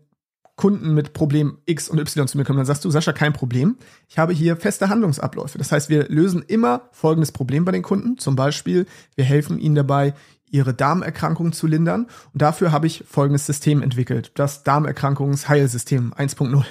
Kunden 0.56 0.94
mit 0.94 1.14
Problem 1.14 1.58
X 1.66 1.90
und 1.90 2.00
Y 2.00 2.28
zu 2.28 2.38
mir 2.38 2.44
kommen, 2.44 2.58
dann 2.58 2.66
sagst 2.66 2.86
du, 2.86 2.92
Sascha, 2.92 3.12
kein 3.12 3.34
Problem. 3.34 3.78
Ich 4.08 4.20
habe 4.20 4.34
hier 4.34 4.56
feste 4.56 4.90
Handlungsabläufe. 4.90 5.58
Das 5.58 5.72
heißt, 5.72 5.90
wir 5.90 6.08
lösen 6.10 6.44
immer 6.44 6.90
folgendes 6.92 7.32
Problem 7.32 7.66
bei 7.66 7.72
den 7.72 7.82
Kunden. 7.82 8.18
Zum 8.18 8.36
Beispiel, 8.36 8.86
wir 9.16 9.26
helfen 9.26 9.58
ihnen 9.58 9.76
dabei, 9.76 10.14
ihre 10.50 10.74
Darmerkrankungen 10.74 11.54
zu 11.54 11.66
lindern. 11.66 12.08
Und 12.34 12.42
dafür 12.42 12.72
habe 12.72 12.86
ich 12.86 13.04
folgendes 13.08 13.48
System 13.48 13.82
entwickelt. 13.82 14.32
Das 14.36 14.64
Darmerkrankungsheilsystem 14.64 16.14
1.0. 16.14 16.64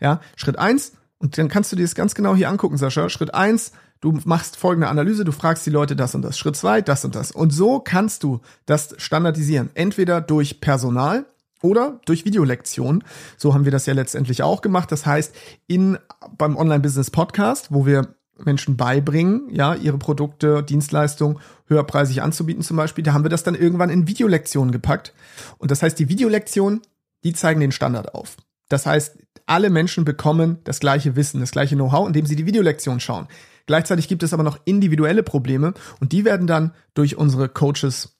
Ja, 0.00 0.20
Schritt 0.36 0.58
eins 0.58 0.92
und 1.18 1.38
dann 1.38 1.48
kannst 1.48 1.72
du 1.72 1.76
dir 1.76 1.82
das 1.82 1.94
ganz 1.94 2.14
genau 2.14 2.34
hier 2.34 2.48
angucken, 2.48 2.76
Sascha. 2.76 3.08
Schritt 3.08 3.34
eins 3.34 3.72
du 4.00 4.18
machst 4.24 4.56
folgende 4.56 4.88
Analyse, 4.88 5.24
du 5.24 5.32
fragst 5.32 5.66
die 5.66 5.70
Leute 5.70 5.96
das 5.96 6.14
und 6.14 6.22
das, 6.22 6.38
Schritt 6.38 6.56
zwei, 6.56 6.82
das 6.82 7.04
und 7.04 7.14
das. 7.14 7.32
Und 7.32 7.50
so 7.50 7.80
kannst 7.80 8.22
du 8.22 8.40
das 8.64 8.94
standardisieren. 8.98 9.70
Entweder 9.74 10.20
durch 10.20 10.60
Personal, 10.60 11.26
oder 11.62 12.00
durch 12.04 12.24
Videolektionen. 12.24 13.04
So 13.36 13.54
haben 13.54 13.64
wir 13.64 13.72
das 13.72 13.86
ja 13.86 13.94
letztendlich 13.94 14.42
auch 14.42 14.62
gemacht. 14.62 14.92
Das 14.92 15.06
heißt, 15.06 15.34
in, 15.66 15.98
beim 16.36 16.56
Online-Business 16.56 17.10
Podcast, 17.10 17.68
wo 17.70 17.86
wir 17.86 18.14
Menschen 18.44 18.76
beibringen, 18.76 19.48
ja, 19.50 19.74
ihre 19.74 19.98
Produkte, 19.98 20.62
Dienstleistungen 20.62 21.38
höherpreisig 21.68 22.22
anzubieten 22.22 22.62
zum 22.62 22.76
Beispiel, 22.76 23.02
da 23.02 23.12
haben 23.12 23.24
wir 23.24 23.30
das 23.30 23.42
dann 23.42 23.54
irgendwann 23.54 23.90
in 23.90 24.06
Videolektionen 24.06 24.72
gepackt. 24.72 25.14
Und 25.58 25.70
das 25.70 25.82
heißt, 25.82 25.98
die 25.98 26.08
Videolektionen, 26.08 26.82
die 27.24 27.32
zeigen 27.32 27.60
den 27.60 27.72
Standard 27.72 28.14
auf. 28.14 28.36
Das 28.68 28.84
heißt, 28.84 29.18
alle 29.46 29.70
Menschen 29.70 30.04
bekommen 30.04 30.58
das 30.64 30.80
gleiche 30.80 31.16
Wissen, 31.16 31.40
das 31.40 31.52
gleiche 31.52 31.76
Know-how, 31.76 32.06
indem 32.06 32.26
sie 32.26 32.36
die 32.36 32.46
Videolektion 32.46 33.00
schauen. 33.00 33.28
Gleichzeitig 33.66 34.08
gibt 34.08 34.22
es 34.22 34.32
aber 34.32 34.42
noch 34.42 34.58
individuelle 34.64 35.22
Probleme 35.22 35.74
und 36.00 36.12
die 36.12 36.24
werden 36.24 36.46
dann 36.46 36.72
durch 36.94 37.16
unsere 37.16 37.48
Coaches 37.48 38.15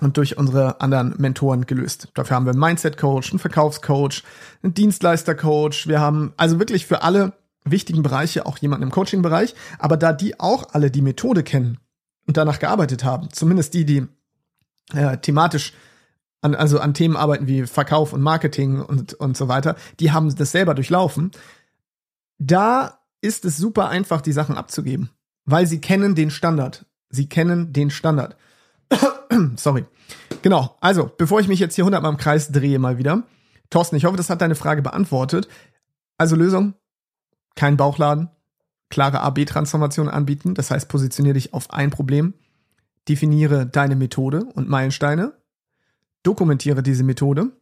und 0.00 0.16
durch 0.16 0.38
unsere 0.38 0.80
anderen 0.80 1.14
Mentoren 1.18 1.66
gelöst. 1.66 2.08
Dafür 2.14 2.36
haben 2.36 2.46
wir 2.46 2.52
einen 2.52 2.60
Mindset-Coach, 2.60 3.30
einen 3.32 3.38
Verkaufscoach, 3.38 4.22
einen 4.62 4.74
Dienstleister-Coach. 4.74 5.88
Wir 5.88 6.00
haben 6.00 6.32
also 6.36 6.58
wirklich 6.58 6.86
für 6.86 7.02
alle 7.02 7.32
wichtigen 7.64 8.02
Bereiche 8.02 8.46
auch 8.46 8.58
jemanden 8.58 8.84
im 8.84 8.90
Coaching-Bereich. 8.90 9.54
Aber 9.78 9.96
da 9.96 10.12
die 10.12 10.38
auch 10.40 10.72
alle 10.72 10.90
die 10.90 11.02
Methode 11.02 11.42
kennen 11.42 11.78
und 12.26 12.36
danach 12.36 12.58
gearbeitet 12.58 13.04
haben, 13.04 13.28
zumindest 13.32 13.74
die, 13.74 13.84
die 13.84 14.06
äh, 14.92 15.18
thematisch 15.18 15.72
an, 16.40 16.54
also 16.54 16.78
an 16.78 16.94
Themen 16.94 17.16
arbeiten 17.16 17.46
wie 17.46 17.66
Verkauf 17.66 18.12
und 18.12 18.22
Marketing 18.22 18.80
und, 18.80 19.14
und 19.14 19.36
so 19.36 19.48
weiter, 19.48 19.76
die 19.98 20.12
haben 20.12 20.34
das 20.34 20.52
selber 20.52 20.74
durchlaufen. 20.74 21.32
Da 22.38 23.00
ist 23.20 23.44
es 23.44 23.56
super 23.56 23.88
einfach, 23.88 24.20
die 24.20 24.32
Sachen 24.32 24.56
abzugeben, 24.56 25.10
weil 25.44 25.66
sie 25.66 25.80
kennen 25.80 26.14
den 26.14 26.30
Standard. 26.30 26.86
Sie 27.10 27.28
kennen 27.28 27.72
den 27.72 27.90
Standard. 27.90 28.36
Sorry. 29.56 29.84
Genau. 30.42 30.76
Also, 30.80 31.10
bevor 31.16 31.40
ich 31.40 31.48
mich 31.48 31.60
jetzt 31.60 31.74
hier 31.74 31.84
hundertmal 31.84 32.12
im 32.12 32.18
Kreis 32.18 32.50
drehe 32.50 32.78
mal 32.78 32.98
wieder. 32.98 33.24
Thorsten, 33.70 33.96
ich 33.96 34.04
hoffe, 34.04 34.16
das 34.16 34.30
hat 34.30 34.40
deine 34.40 34.54
Frage 34.54 34.82
beantwortet. 34.82 35.48
Also 36.16 36.36
Lösung, 36.36 36.74
kein 37.54 37.76
Bauchladen, 37.76 38.30
klare 38.88 39.20
AB-Transformation 39.20 40.08
anbieten. 40.08 40.54
Das 40.54 40.70
heißt, 40.70 40.88
positioniere 40.88 41.34
dich 41.34 41.54
auf 41.54 41.70
ein 41.70 41.90
Problem, 41.90 42.34
definiere 43.08 43.66
deine 43.66 43.96
Methode 43.96 44.44
und 44.44 44.68
Meilensteine, 44.68 45.32
dokumentiere 46.22 46.82
diese 46.82 47.04
Methode, 47.04 47.52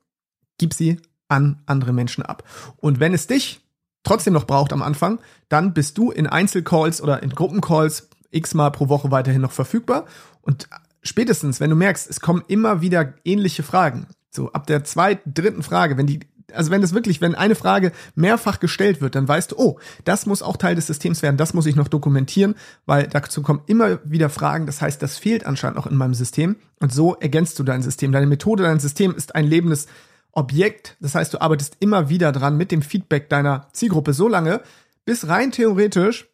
gib 0.58 0.74
sie 0.74 1.00
an 1.28 1.62
andere 1.66 1.92
Menschen 1.92 2.22
ab. 2.22 2.44
Und 2.76 3.00
wenn 3.00 3.14
es 3.14 3.26
dich 3.26 3.60
trotzdem 4.04 4.32
noch 4.32 4.46
braucht 4.46 4.72
am 4.72 4.82
Anfang, 4.82 5.18
dann 5.48 5.74
bist 5.74 5.98
du 5.98 6.10
in 6.10 6.26
Einzelcalls 6.26 7.02
oder 7.02 7.22
in 7.22 7.30
Gruppencalls 7.30 8.08
x-mal 8.30 8.70
pro 8.70 8.88
Woche 8.88 9.10
weiterhin 9.10 9.42
noch 9.42 9.52
verfügbar. 9.52 10.06
Und 10.42 10.68
spätestens, 11.06 11.60
wenn 11.60 11.70
du 11.70 11.76
merkst, 11.76 12.08
es 12.08 12.20
kommen 12.20 12.42
immer 12.48 12.80
wieder 12.80 13.14
ähnliche 13.24 13.62
Fragen, 13.62 14.06
so 14.30 14.52
ab 14.52 14.66
der 14.66 14.84
zweiten, 14.84 15.32
dritten 15.32 15.62
Frage, 15.62 15.96
wenn 15.96 16.06
die 16.06 16.20
also 16.52 16.70
wenn 16.70 16.82
es 16.82 16.94
wirklich, 16.94 17.20
wenn 17.20 17.34
eine 17.34 17.54
Frage 17.54 17.92
mehrfach 18.14 18.60
gestellt 18.60 19.00
wird, 19.00 19.14
dann 19.14 19.26
weißt 19.26 19.52
du, 19.52 19.56
oh, 19.58 19.78
das 20.04 20.26
muss 20.26 20.42
auch 20.42 20.56
Teil 20.56 20.74
des 20.74 20.86
Systems 20.86 21.22
werden, 21.22 21.36
das 21.36 21.54
muss 21.54 21.66
ich 21.66 21.76
noch 21.76 21.88
dokumentieren, 21.88 22.54
weil 22.86 23.08
dazu 23.08 23.42
kommen 23.42 23.62
immer 23.66 23.98
wieder 24.04 24.30
Fragen. 24.30 24.66
Das 24.66 24.80
heißt, 24.80 25.02
das 25.02 25.18
fehlt 25.18 25.46
anscheinend 25.46 25.76
noch 25.76 25.86
in 25.86 25.96
meinem 25.96 26.14
System. 26.14 26.56
Und 26.80 26.92
so 26.92 27.14
ergänzt 27.14 27.58
du 27.58 27.64
dein 27.64 27.82
System. 27.82 28.12
Deine 28.12 28.26
Methode, 28.26 28.62
dein 28.62 28.80
System 28.80 29.14
ist 29.14 29.34
ein 29.34 29.44
lebendes 29.44 29.86
Objekt. 30.32 30.96
Das 31.00 31.14
heißt, 31.14 31.34
du 31.34 31.40
arbeitest 31.40 31.76
immer 31.80 32.08
wieder 32.08 32.32
dran 32.32 32.56
mit 32.56 32.70
dem 32.70 32.82
Feedback 32.82 33.28
deiner 33.28 33.68
Zielgruppe 33.72 34.12
so 34.12 34.28
lange, 34.28 34.60
bis 35.04 35.28
rein 35.28 35.52
theoretisch, 35.52 36.28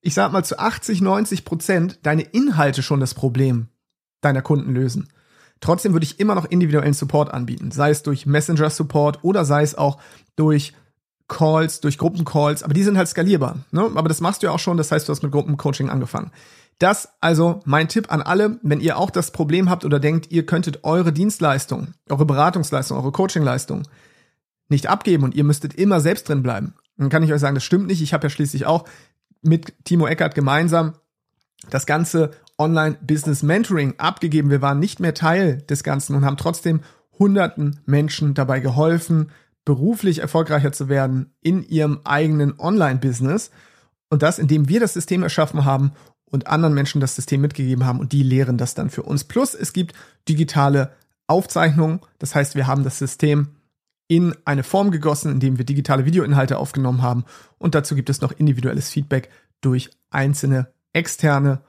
ich 0.00 0.14
sag 0.14 0.32
mal 0.32 0.44
zu 0.44 0.58
80, 0.58 1.00
90 1.00 1.44
Prozent 1.44 1.98
deine 2.02 2.22
Inhalte 2.22 2.82
schon 2.82 3.00
das 3.00 3.14
Problem 3.14 3.68
deiner 4.20 4.42
Kunden 4.42 4.72
lösen. 4.72 5.08
Trotzdem 5.60 5.92
würde 5.92 6.04
ich 6.04 6.18
immer 6.18 6.34
noch 6.34 6.46
individuellen 6.46 6.94
Support 6.94 7.32
anbieten, 7.32 7.70
sei 7.70 7.90
es 7.90 8.02
durch 8.02 8.26
Messenger-Support 8.26 9.22
oder 9.22 9.44
sei 9.44 9.62
es 9.62 9.74
auch 9.74 9.98
durch 10.36 10.72
Calls, 11.28 11.80
durch 11.80 11.98
Gruppencalls, 11.98 12.62
aber 12.62 12.74
die 12.74 12.82
sind 12.82 12.98
halt 12.98 13.08
skalierbar. 13.08 13.58
Ne? 13.70 13.90
Aber 13.94 14.08
das 14.08 14.20
machst 14.20 14.42
du 14.42 14.46
ja 14.46 14.52
auch 14.52 14.58
schon, 14.58 14.76
das 14.76 14.90
heißt, 14.90 15.06
du 15.06 15.12
hast 15.12 15.22
mit 15.22 15.32
Gruppencoaching 15.32 15.88
angefangen. 15.88 16.32
Das 16.78 17.10
also 17.20 17.60
mein 17.66 17.88
Tipp 17.88 18.10
an 18.10 18.22
alle, 18.22 18.58
wenn 18.62 18.80
ihr 18.80 18.96
auch 18.96 19.10
das 19.10 19.30
Problem 19.30 19.68
habt 19.68 19.84
oder 19.84 20.00
denkt, 20.00 20.30
ihr 20.32 20.46
könntet 20.46 20.82
eure 20.82 21.12
Dienstleistung, 21.12 21.88
eure 22.08 22.24
Beratungsleistung, 22.24 22.96
eure 22.96 23.12
Coachingleistung 23.12 23.82
nicht 24.70 24.88
abgeben 24.88 25.24
und 25.24 25.34
ihr 25.34 25.44
müsstet 25.44 25.74
immer 25.74 26.00
selbst 26.00 26.28
drin 26.28 26.42
bleiben. 26.42 26.74
Dann 26.96 27.10
kann 27.10 27.22
ich 27.22 27.32
euch 27.32 27.40
sagen, 27.40 27.54
das 27.54 27.64
stimmt 27.64 27.86
nicht. 27.86 28.00
Ich 28.00 28.14
habe 28.14 28.26
ja 28.26 28.30
schließlich 28.30 28.66
auch 28.66 28.86
mit 29.42 29.84
Timo 29.84 30.06
Eckert 30.06 30.34
gemeinsam 30.34 30.94
das 31.68 31.84
ganze 31.86 32.30
Online-Business-Mentoring 32.60 33.94
abgegeben. 33.98 34.50
Wir 34.50 34.62
waren 34.62 34.78
nicht 34.78 35.00
mehr 35.00 35.14
Teil 35.14 35.62
des 35.62 35.82
Ganzen 35.82 36.14
und 36.14 36.24
haben 36.24 36.36
trotzdem 36.36 36.82
hunderten 37.18 37.80
Menschen 37.86 38.34
dabei 38.34 38.60
geholfen, 38.60 39.30
beruflich 39.64 40.18
erfolgreicher 40.18 40.70
zu 40.70 40.88
werden 40.88 41.32
in 41.40 41.62
ihrem 41.62 42.00
eigenen 42.04 42.58
Online-Business. 42.58 43.50
Und 44.10 44.22
das, 44.22 44.38
indem 44.38 44.68
wir 44.68 44.78
das 44.78 44.92
System 44.92 45.22
erschaffen 45.22 45.64
haben 45.64 45.92
und 46.26 46.46
anderen 46.46 46.74
Menschen 46.74 47.00
das 47.00 47.16
System 47.16 47.40
mitgegeben 47.40 47.86
haben 47.86 47.98
und 47.98 48.12
die 48.12 48.22
lehren 48.22 48.58
das 48.58 48.74
dann 48.74 48.90
für 48.90 49.02
uns. 49.02 49.24
Plus 49.24 49.54
es 49.54 49.72
gibt 49.72 49.94
digitale 50.28 50.92
Aufzeichnungen. 51.26 52.00
Das 52.18 52.34
heißt, 52.34 52.56
wir 52.56 52.66
haben 52.66 52.84
das 52.84 52.98
System 52.98 53.48
in 54.08 54.34
eine 54.44 54.64
Form 54.64 54.90
gegossen, 54.90 55.30
indem 55.30 55.56
wir 55.56 55.64
digitale 55.64 56.04
Videoinhalte 56.04 56.58
aufgenommen 56.58 57.02
haben. 57.02 57.24
Und 57.58 57.74
dazu 57.74 57.94
gibt 57.94 58.10
es 58.10 58.20
noch 58.20 58.32
individuelles 58.32 58.90
Feedback 58.90 59.30
durch 59.60 59.90
einzelne 60.10 60.72
externe 60.92 61.60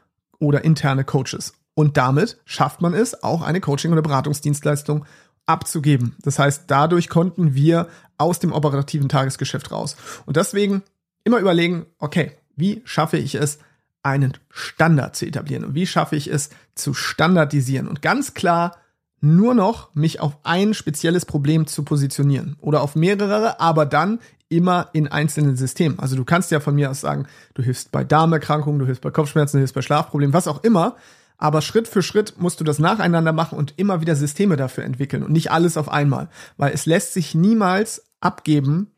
oder 0.42 0.66
interne 0.66 1.06
Coaches. 1.06 1.54
Und 1.74 1.96
damit 1.96 2.38
schafft 2.46 2.82
man 2.82 2.94
es, 2.94 3.24
auch 3.24 3.42
eine 3.42 3.62
Coaching- 3.62 3.94
oder 3.94 4.02
Beratungsdienstleistung 4.02 5.06
abzugeben. 5.46 6.16
Das 6.22 6.38
heißt, 6.38 6.66
dadurch 6.68 7.08
konnten 7.08 7.56
wir 7.56 7.88
aus 8.18 8.40
dem 8.40 8.52
operativen 8.52 9.08
Tagesgeschäft 9.10 9.72
raus. 9.72 9.96
Und 10.26 10.36
deswegen 10.36 10.84
immer 11.24 11.40
überlegen, 11.40 11.86
okay, 11.98 12.34
wie 12.56 12.82
schaffe 12.84 13.18
ich 13.18 13.36
es, 13.36 13.60
einen 14.04 14.34
Standard 14.50 15.16
zu 15.16 15.26
etablieren 15.26 15.64
und 15.64 15.76
wie 15.76 15.86
schaffe 15.86 16.16
ich 16.16 16.28
es 16.28 16.50
zu 16.74 16.94
standardisieren 16.94 17.88
und 17.88 18.02
ganz 18.02 18.34
klar 18.34 18.78
nur 19.20 19.54
noch 19.54 19.94
mich 19.94 20.20
auf 20.20 20.38
ein 20.42 20.74
spezielles 20.74 21.26
Problem 21.26 21.68
zu 21.68 21.84
positionieren 21.84 22.58
oder 22.60 22.82
auf 22.82 22.96
mehrere, 22.96 23.60
aber 23.60 23.86
dann 23.86 24.20
immer 24.51 24.89
in 24.93 25.08
einzelnen 25.08 25.55
Systemen. 25.55 25.98
Also 26.00 26.15
du 26.15 26.25
kannst 26.25 26.51
ja 26.51 26.60
von 26.60 26.75
mir 26.75 26.91
aus 26.91 27.01
sagen, 27.01 27.27
du 27.53 27.63
hilfst 27.63 27.91
bei 27.91 28.03
Darmerkrankungen, 28.03 28.79
du 28.79 28.86
hilfst 28.86 29.01
bei 29.01 29.12
Kopfschmerzen, 29.12 29.58
du 29.58 29.60
hilfst 29.60 29.75
bei 29.75 29.81
Schlafproblemen, 29.81 30.34
was 30.34 30.48
auch 30.48 30.63
immer. 30.63 30.98
Aber 31.38 31.62
Schritt 31.62 31.88
für 31.88 32.03
Schritt 32.03 32.36
musst 32.38 32.60
du 32.60 32.63
das 32.63 32.77
nacheinander 32.77 33.34
machen 33.34 33.58
und 33.58 33.74
immer 33.77 34.01
wieder 34.01 34.15
Systeme 34.15 34.58
dafür 34.58 34.84
entwickeln 34.84 35.24
und 35.24 35.31
nicht 35.31 35.51
alles 35.51 35.75
auf 35.75 35.89
einmal. 35.89 36.29
Weil 36.58 36.74
es 36.74 36.86
lässt 36.86 37.13
sich 37.13 37.34
niemals 37.34 38.03
abgeben. 38.20 38.91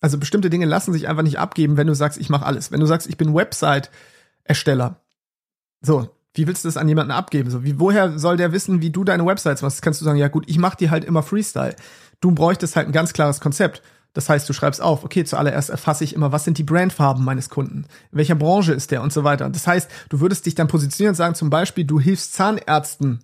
Also 0.00 0.18
bestimmte 0.18 0.50
Dinge 0.50 0.66
lassen 0.66 0.92
sich 0.92 1.06
einfach 1.06 1.22
nicht 1.22 1.38
abgeben, 1.38 1.76
wenn 1.76 1.86
du 1.86 1.94
sagst, 1.94 2.18
ich 2.18 2.28
mache 2.28 2.44
alles. 2.44 2.72
Wenn 2.72 2.80
du 2.80 2.86
sagst, 2.86 3.06
ich 3.08 3.16
bin 3.16 3.34
Website-Ersteller. 3.34 5.00
So, 5.80 6.08
wie 6.34 6.46
willst 6.46 6.64
du 6.64 6.68
das 6.68 6.76
an 6.76 6.88
jemanden 6.88 7.12
abgeben? 7.12 7.50
So, 7.50 7.64
wie, 7.64 7.78
woher 7.78 8.18
soll 8.18 8.36
der 8.36 8.52
wissen, 8.52 8.82
wie 8.82 8.90
du 8.90 9.04
deine 9.04 9.24
Websites 9.24 9.62
machst? 9.62 9.80
Kannst 9.82 10.00
du 10.00 10.04
sagen, 10.04 10.18
ja 10.18 10.28
gut, 10.28 10.44
ich 10.48 10.58
mache 10.58 10.76
die 10.76 10.90
halt 10.90 11.04
immer 11.04 11.22
Freestyle. 11.22 11.76
Du 12.20 12.32
bräuchtest 12.32 12.76
halt 12.76 12.88
ein 12.88 12.92
ganz 12.92 13.12
klares 13.12 13.40
Konzept. 13.40 13.82
Das 14.16 14.30
heißt, 14.30 14.48
du 14.48 14.54
schreibst 14.54 14.80
auf, 14.80 15.04
okay, 15.04 15.24
zuallererst 15.24 15.68
erfasse 15.68 16.02
ich 16.02 16.14
immer, 16.14 16.32
was 16.32 16.44
sind 16.44 16.56
die 16.56 16.62
Brandfarben 16.62 17.22
meines 17.22 17.50
Kunden? 17.50 17.84
In 18.12 18.18
welcher 18.18 18.34
Branche 18.34 18.72
ist 18.72 18.90
der 18.90 19.02
und 19.02 19.12
so 19.12 19.24
weiter. 19.24 19.50
Das 19.50 19.66
heißt, 19.66 19.90
du 20.08 20.20
würdest 20.20 20.46
dich 20.46 20.54
dann 20.54 20.68
positionieren 20.68 21.10
und 21.10 21.16
sagen 21.16 21.34
zum 21.34 21.50
Beispiel, 21.50 21.84
du 21.84 22.00
hilfst 22.00 22.32
Zahnärzten 22.32 23.20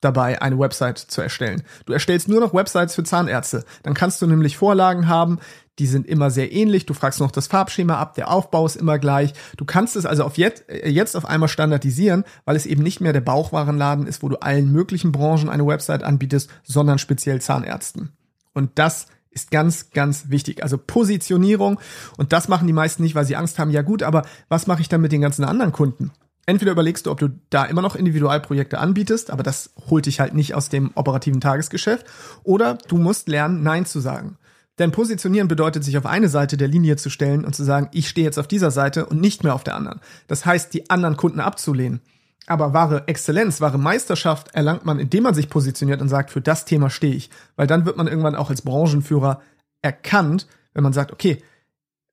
dabei, 0.00 0.42
eine 0.42 0.58
Website 0.58 0.98
zu 0.98 1.20
erstellen. 1.20 1.62
Du 1.86 1.92
erstellst 1.92 2.26
nur 2.26 2.40
noch 2.40 2.52
Websites 2.52 2.96
für 2.96 3.04
Zahnärzte. 3.04 3.64
Dann 3.84 3.94
kannst 3.94 4.20
du 4.20 4.26
nämlich 4.26 4.56
Vorlagen 4.56 5.06
haben, 5.06 5.38
die 5.78 5.86
sind 5.86 6.04
immer 6.08 6.32
sehr 6.32 6.50
ähnlich. 6.50 6.84
Du 6.84 6.94
fragst 6.94 7.20
noch 7.20 7.30
das 7.30 7.46
Farbschema 7.46 7.96
ab, 7.96 8.14
der 8.14 8.28
Aufbau 8.28 8.66
ist 8.66 8.74
immer 8.74 8.98
gleich. 8.98 9.34
Du 9.56 9.64
kannst 9.64 9.94
es 9.94 10.04
also 10.04 10.24
auf 10.24 10.36
jetzt, 10.36 10.68
äh, 10.68 10.88
jetzt 10.88 11.16
auf 11.16 11.26
einmal 11.26 11.48
standardisieren, 11.48 12.24
weil 12.44 12.56
es 12.56 12.66
eben 12.66 12.82
nicht 12.82 13.00
mehr 13.00 13.12
der 13.12 13.20
Bauchwarenladen 13.20 14.08
ist, 14.08 14.24
wo 14.24 14.28
du 14.28 14.42
allen 14.42 14.72
möglichen 14.72 15.12
Branchen 15.12 15.48
eine 15.48 15.64
Website 15.64 16.02
anbietest, 16.02 16.50
sondern 16.64 16.98
speziell 16.98 17.40
Zahnärzten. 17.40 18.10
Und 18.52 18.72
das 18.80 19.06
ist 19.30 19.50
ganz, 19.50 19.90
ganz 19.90 20.30
wichtig. 20.30 20.62
Also 20.62 20.78
Positionierung. 20.78 21.78
Und 22.16 22.32
das 22.32 22.48
machen 22.48 22.66
die 22.66 22.72
meisten 22.72 23.02
nicht, 23.02 23.14
weil 23.14 23.24
sie 23.24 23.36
Angst 23.36 23.58
haben. 23.58 23.70
Ja 23.70 23.82
gut, 23.82 24.02
aber 24.02 24.22
was 24.48 24.66
mache 24.66 24.80
ich 24.80 24.88
dann 24.88 25.00
mit 25.00 25.12
den 25.12 25.20
ganzen 25.20 25.44
anderen 25.44 25.72
Kunden? 25.72 26.10
Entweder 26.46 26.72
überlegst 26.72 27.04
du, 27.04 27.10
ob 27.10 27.18
du 27.18 27.28
da 27.50 27.64
immer 27.66 27.82
noch 27.82 27.94
Individualprojekte 27.94 28.78
anbietest, 28.78 29.30
aber 29.30 29.42
das 29.42 29.70
holt 29.90 30.06
dich 30.06 30.18
halt 30.18 30.32
nicht 30.32 30.54
aus 30.54 30.70
dem 30.70 30.92
operativen 30.94 31.42
Tagesgeschäft. 31.42 32.06
Oder 32.42 32.78
du 32.88 32.96
musst 32.96 33.28
lernen, 33.28 33.62
Nein 33.62 33.84
zu 33.84 34.00
sagen. 34.00 34.38
Denn 34.78 34.92
positionieren 34.92 35.48
bedeutet, 35.48 35.84
sich 35.84 35.98
auf 35.98 36.06
eine 36.06 36.28
Seite 36.28 36.56
der 36.56 36.68
Linie 36.68 36.96
zu 36.96 37.10
stellen 37.10 37.44
und 37.44 37.54
zu 37.54 37.64
sagen, 37.64 37.88
ich 37.92 38.08
stehe 38.08 38.24
jetzt 38.24 38.38
auf 38.38 38.46
dieser 38.46 38.70
Seite 38.70 39.06
und 39.06 39.20
nicht 39.20 39.44
mehr 39.44 39.54
auf 39.54 39.64
der 39.64 39.74
anderen. 39.74 40.00
Das 40.26 40.46
heißt, 40.46 40.72
die 40.72 40.88
anderen 40.88 41.16
Kunden 41.16 41.40
abzulehnen. 41.40 42.00
Aber 42.46 42.72
wahre 42.72 43.06
Exzellenz, 43.08 43.60
wahre 43.60 43.78
Meisterschaft 43.78 44.54
erlangt 44.54 44.84
man, 44.86 44.98
indem 44.98 45.24
man 45.24 45.34
sich 45.34 45.50
positioniert 45.50 46.00
und 46.00 46.08
sagt, 46.08 46.30
für 46.30 46.40
das 46.40 46.64
Thema 46.64 46.88
stehe 46.88 47.14
ich. 47.14 47.30
Weil 47.56 47.66
dann 47.66 47.84
wird 47.84 47.96
man 47.96 48.06
irgendwann 48.06 48.36
auch 48.36 48.50
als 48.50 48.62
Branchenführer 48.62 49.42
erkannt, 49.82 50.46
wenn 50.72 50.82
man 50.82 50.92
sagt, 50.92 51.12
okay, 51.12 51.42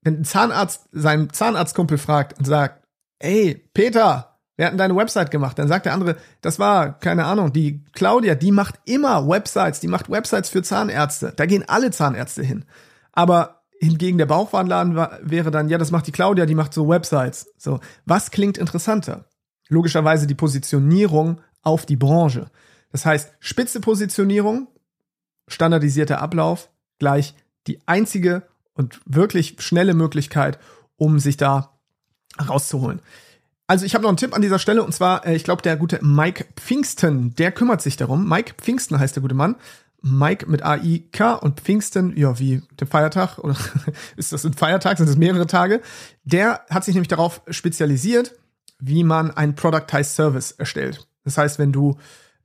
wenn 0.02 0.20
ein 0.20 0.26
Zahnarzt 0.26 0.90
seinen 0.92 1.32
Zahnarztkumpel 1.32 1.98
fragt 1.98 2.38
und 2.38 2.46
sagt, 2.46 2.84
ey, 3.20 3.56
Peter, 3.74 4.36
wir 4.58 4.68
hatten 4.68 4.78
deine 4.78 4.96
Website 4.96 5.32
gemacht. 5.32 5.60
Dann 5.60 5.68
sagt 5.68 5.86
der 5.86 5.94
andere, 5.94 6.16
das 6.42 6.60
war, 6.60 6.98
keine 7.00 7.26
Ahnung, 7.26 7.52
die 7.52 7.84
Claudia, 7.94 8.36
die 8.36 8.52
macht 8.52 8.76
immer 8.86 9.28
Websites, 9.28 9.80
die 9.80 9.88
macht 9.88 10.10
Websites 10.10 10.50
für 10.50 10.64
Zahnärzte. 10.64 11.34
Da 11.36 11.46
gehen 11.46 11.66
alle 11.68 11.92
Zahnärzte 11.92 12.44
hin. 12.44 12.66
Aber 13.12 13.64
hingegen 13.80 14.18
der 14.18 14.26
Bauchwarenladen 14.26 14.96
wäre 15.22 15.52
dann, 15.52 15.70
ja, 15.70 15.78
das 15.78 15.92
macht 15.92 16.08
die 16.08 16.12
Claudia, 16.12 16.46
die 16.46 16.56
macht 16.56 16.74
so 16.74 16.88
Websites. 16.88 17.48
So, 17.58 17.80
was 18.06 18.32
klingt 18.32 18.58
interessanter? 18.58 19.26
Logischerweise 19.68 20.28
die 20.28 20.36
Positionierung 20.36 21.42
auf 21.62 21.86
die 21.86 21.96
Branche. 21.96 22.50
Das 22.92 23.06
heißt, 23.06 23.34
spitze 23.40 23.82
Positionierung, 23.82 24.68
standardisierter 25.48 26.22
Ablauf, 26.22 26.70
gleich 27.00 27.36
die 27.68 27.82
einzige 27.88 28.44
und 28.74 29.02
wirklich 29.06 29.56
schnelle 29.60 29.94
Möglichkeit, 29.94 30.60
um 30.98 31.20
sich 31.20 31.38
da 31.38 31.78
rauszuholen. 32.40 33.02
Also 33.68 33.86
ich 33.86 33.96
habe 33.96 34.04
noch 34.04 34.10
einen 34.10 34.18
Tipp 34.18 34.36
an 34.36 34.42
dieser 34.42 34.60
Stelle 34.60 34.84
und 34.84 34.94
zwar, 34.94 35.26
äh, 35.26 35.36
ich 35.36 35.44
glaube, 35.44 35.64
der 35.64 35.76
gute 35.76 36.04
Mike 36.06 36.46
Pfingsten, 36.56 37.34
der 37.36 37.52
kümmert 37.52 37.82
sich 37.82 37.98
darum. 37.98 38.30
Mike 38.30 38.54
Pfingsten 38.58 39.00
heißt 39.00 39.16
der 39.16 39.22
gute 39.22 39.36
Mann. 39.36 39.56
Mike 40.02 40.48
mit 40.48 40.62
A-I-K 40.62 41.34
und 41.34 41.62
Pfingsten, 41.62 42.16
ja, 42.16 42.38
wie 42.38 42.62
der 42.80 42.86
Feiertag, 42.86 43.40
oder 43.40 43.58
ist 44.18 44.32
das 44.32 44.46
ein 44.46 44.54
Feiertag, 44.54 44.98
sind 44.98 45.10
das 45.10 45.18
mehrere 45.18 45.48
Tage? 45.48 45.82
Der 46.24 46.64
hat 46.70 46.84
sich 46.84 46.94
nämlich 46.94 47.08
darauf 47.08 47.42
spezialisiert, 47.50 48.36
wie 48.80 49.04
man 49.04 49.32
ein 49.32 49.56
Productized 49.56 50.16
Service 50.16 50.52
erstellt. 50.52 51.08
Das 51.24 51.38
heißt, 51.38 51.60
wenn 51.60 51.72
du 51.72 51.98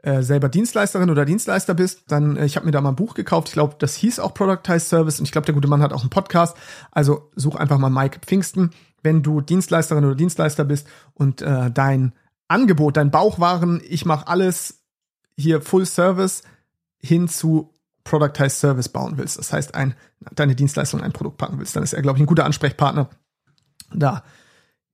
äh, 0.02 0.22
selber 0.22 0.48
Dienstleisterin 0.48 1.10
oder 1.10 1.24
Dienstleister 1.24 1.74
bist, 1.74 2.04
dann, 2.08 2.36
äh, 2.36 2.46
ich 2.46 2.56
habe 2.56 2.66
mir 2.66 2.72
da 2.72 2.80
mal 2.80 2.90
ein 2.90 2.96
Buch 2.96 3.14
gekauft, 3.14 3.48
ich 3.48 3.54
glaube, 3.54 3.76
das 3.78 3.94
hieß 3.96 4.20
auch 4.20 4.32
Productized 4.32 4.88
Service 4.88 5.18
und 5.18 5.26
ich 5.26 5.32
glaube, 5.32 5.44
der 5.44 5.54
gute 5.54 5.68
Mann 5.68 5.82
hat 5.82 5.92
auch 5.92 6.00
einen 6.00 6.10
Podcast. 6.10 6.56
Also 6.90 7.30
such 7.36 7.56
einfach 7.56 7.78
mal 7.78 7.90
Mike 7.90 8.20
Pfingsten, 8.20 8.70
wenn 9.02 9.22
du 9.22 9.40
Dienstleisterin 9.40 10.04
oder 10.04 10.14
Dienstleister 10.14 10.64
bist 10.64 10.88
und 11.14 11.42
äh, 11.42 11.70
dein 11.70 12.14
Angebot, 12.48 12.96
dein 12.96 13.10
Bauchwaren, 13.10 13.82
ich 13.86 14.04
mache 14.06 14.26
alles 14.26 14.82
hier 15.36 15.60
Full 15.60 15.86
Service 15.86 16.42
hin 16.98 17.28
zu 17.28 17.74
Productized 18.04 18.58
Service 18.58 18.88
bauen 18.88 19.18
willst. 19.18 19.38
Das 19.38 19.52
heißt, 19.52 19.74
ein, 19.74 19.94
deine 20.34 20.54
Dienstleistung 20.54 21.00
in 21.00 21.06
ein 21.06 21.12
Produkt 21.12 21.38
packen 21.38 21.58
willst, 21.58 21.76
dann 21.76 21.82
ist 21.82 21.92
er, 21.92 22.02
glaube 22.02 22.18
ich, 22.18 22.22
ein 22.22 22.26
guter 22.26 22.44
Ansprechpartner 22.44 23.10
da. 23.92 24.24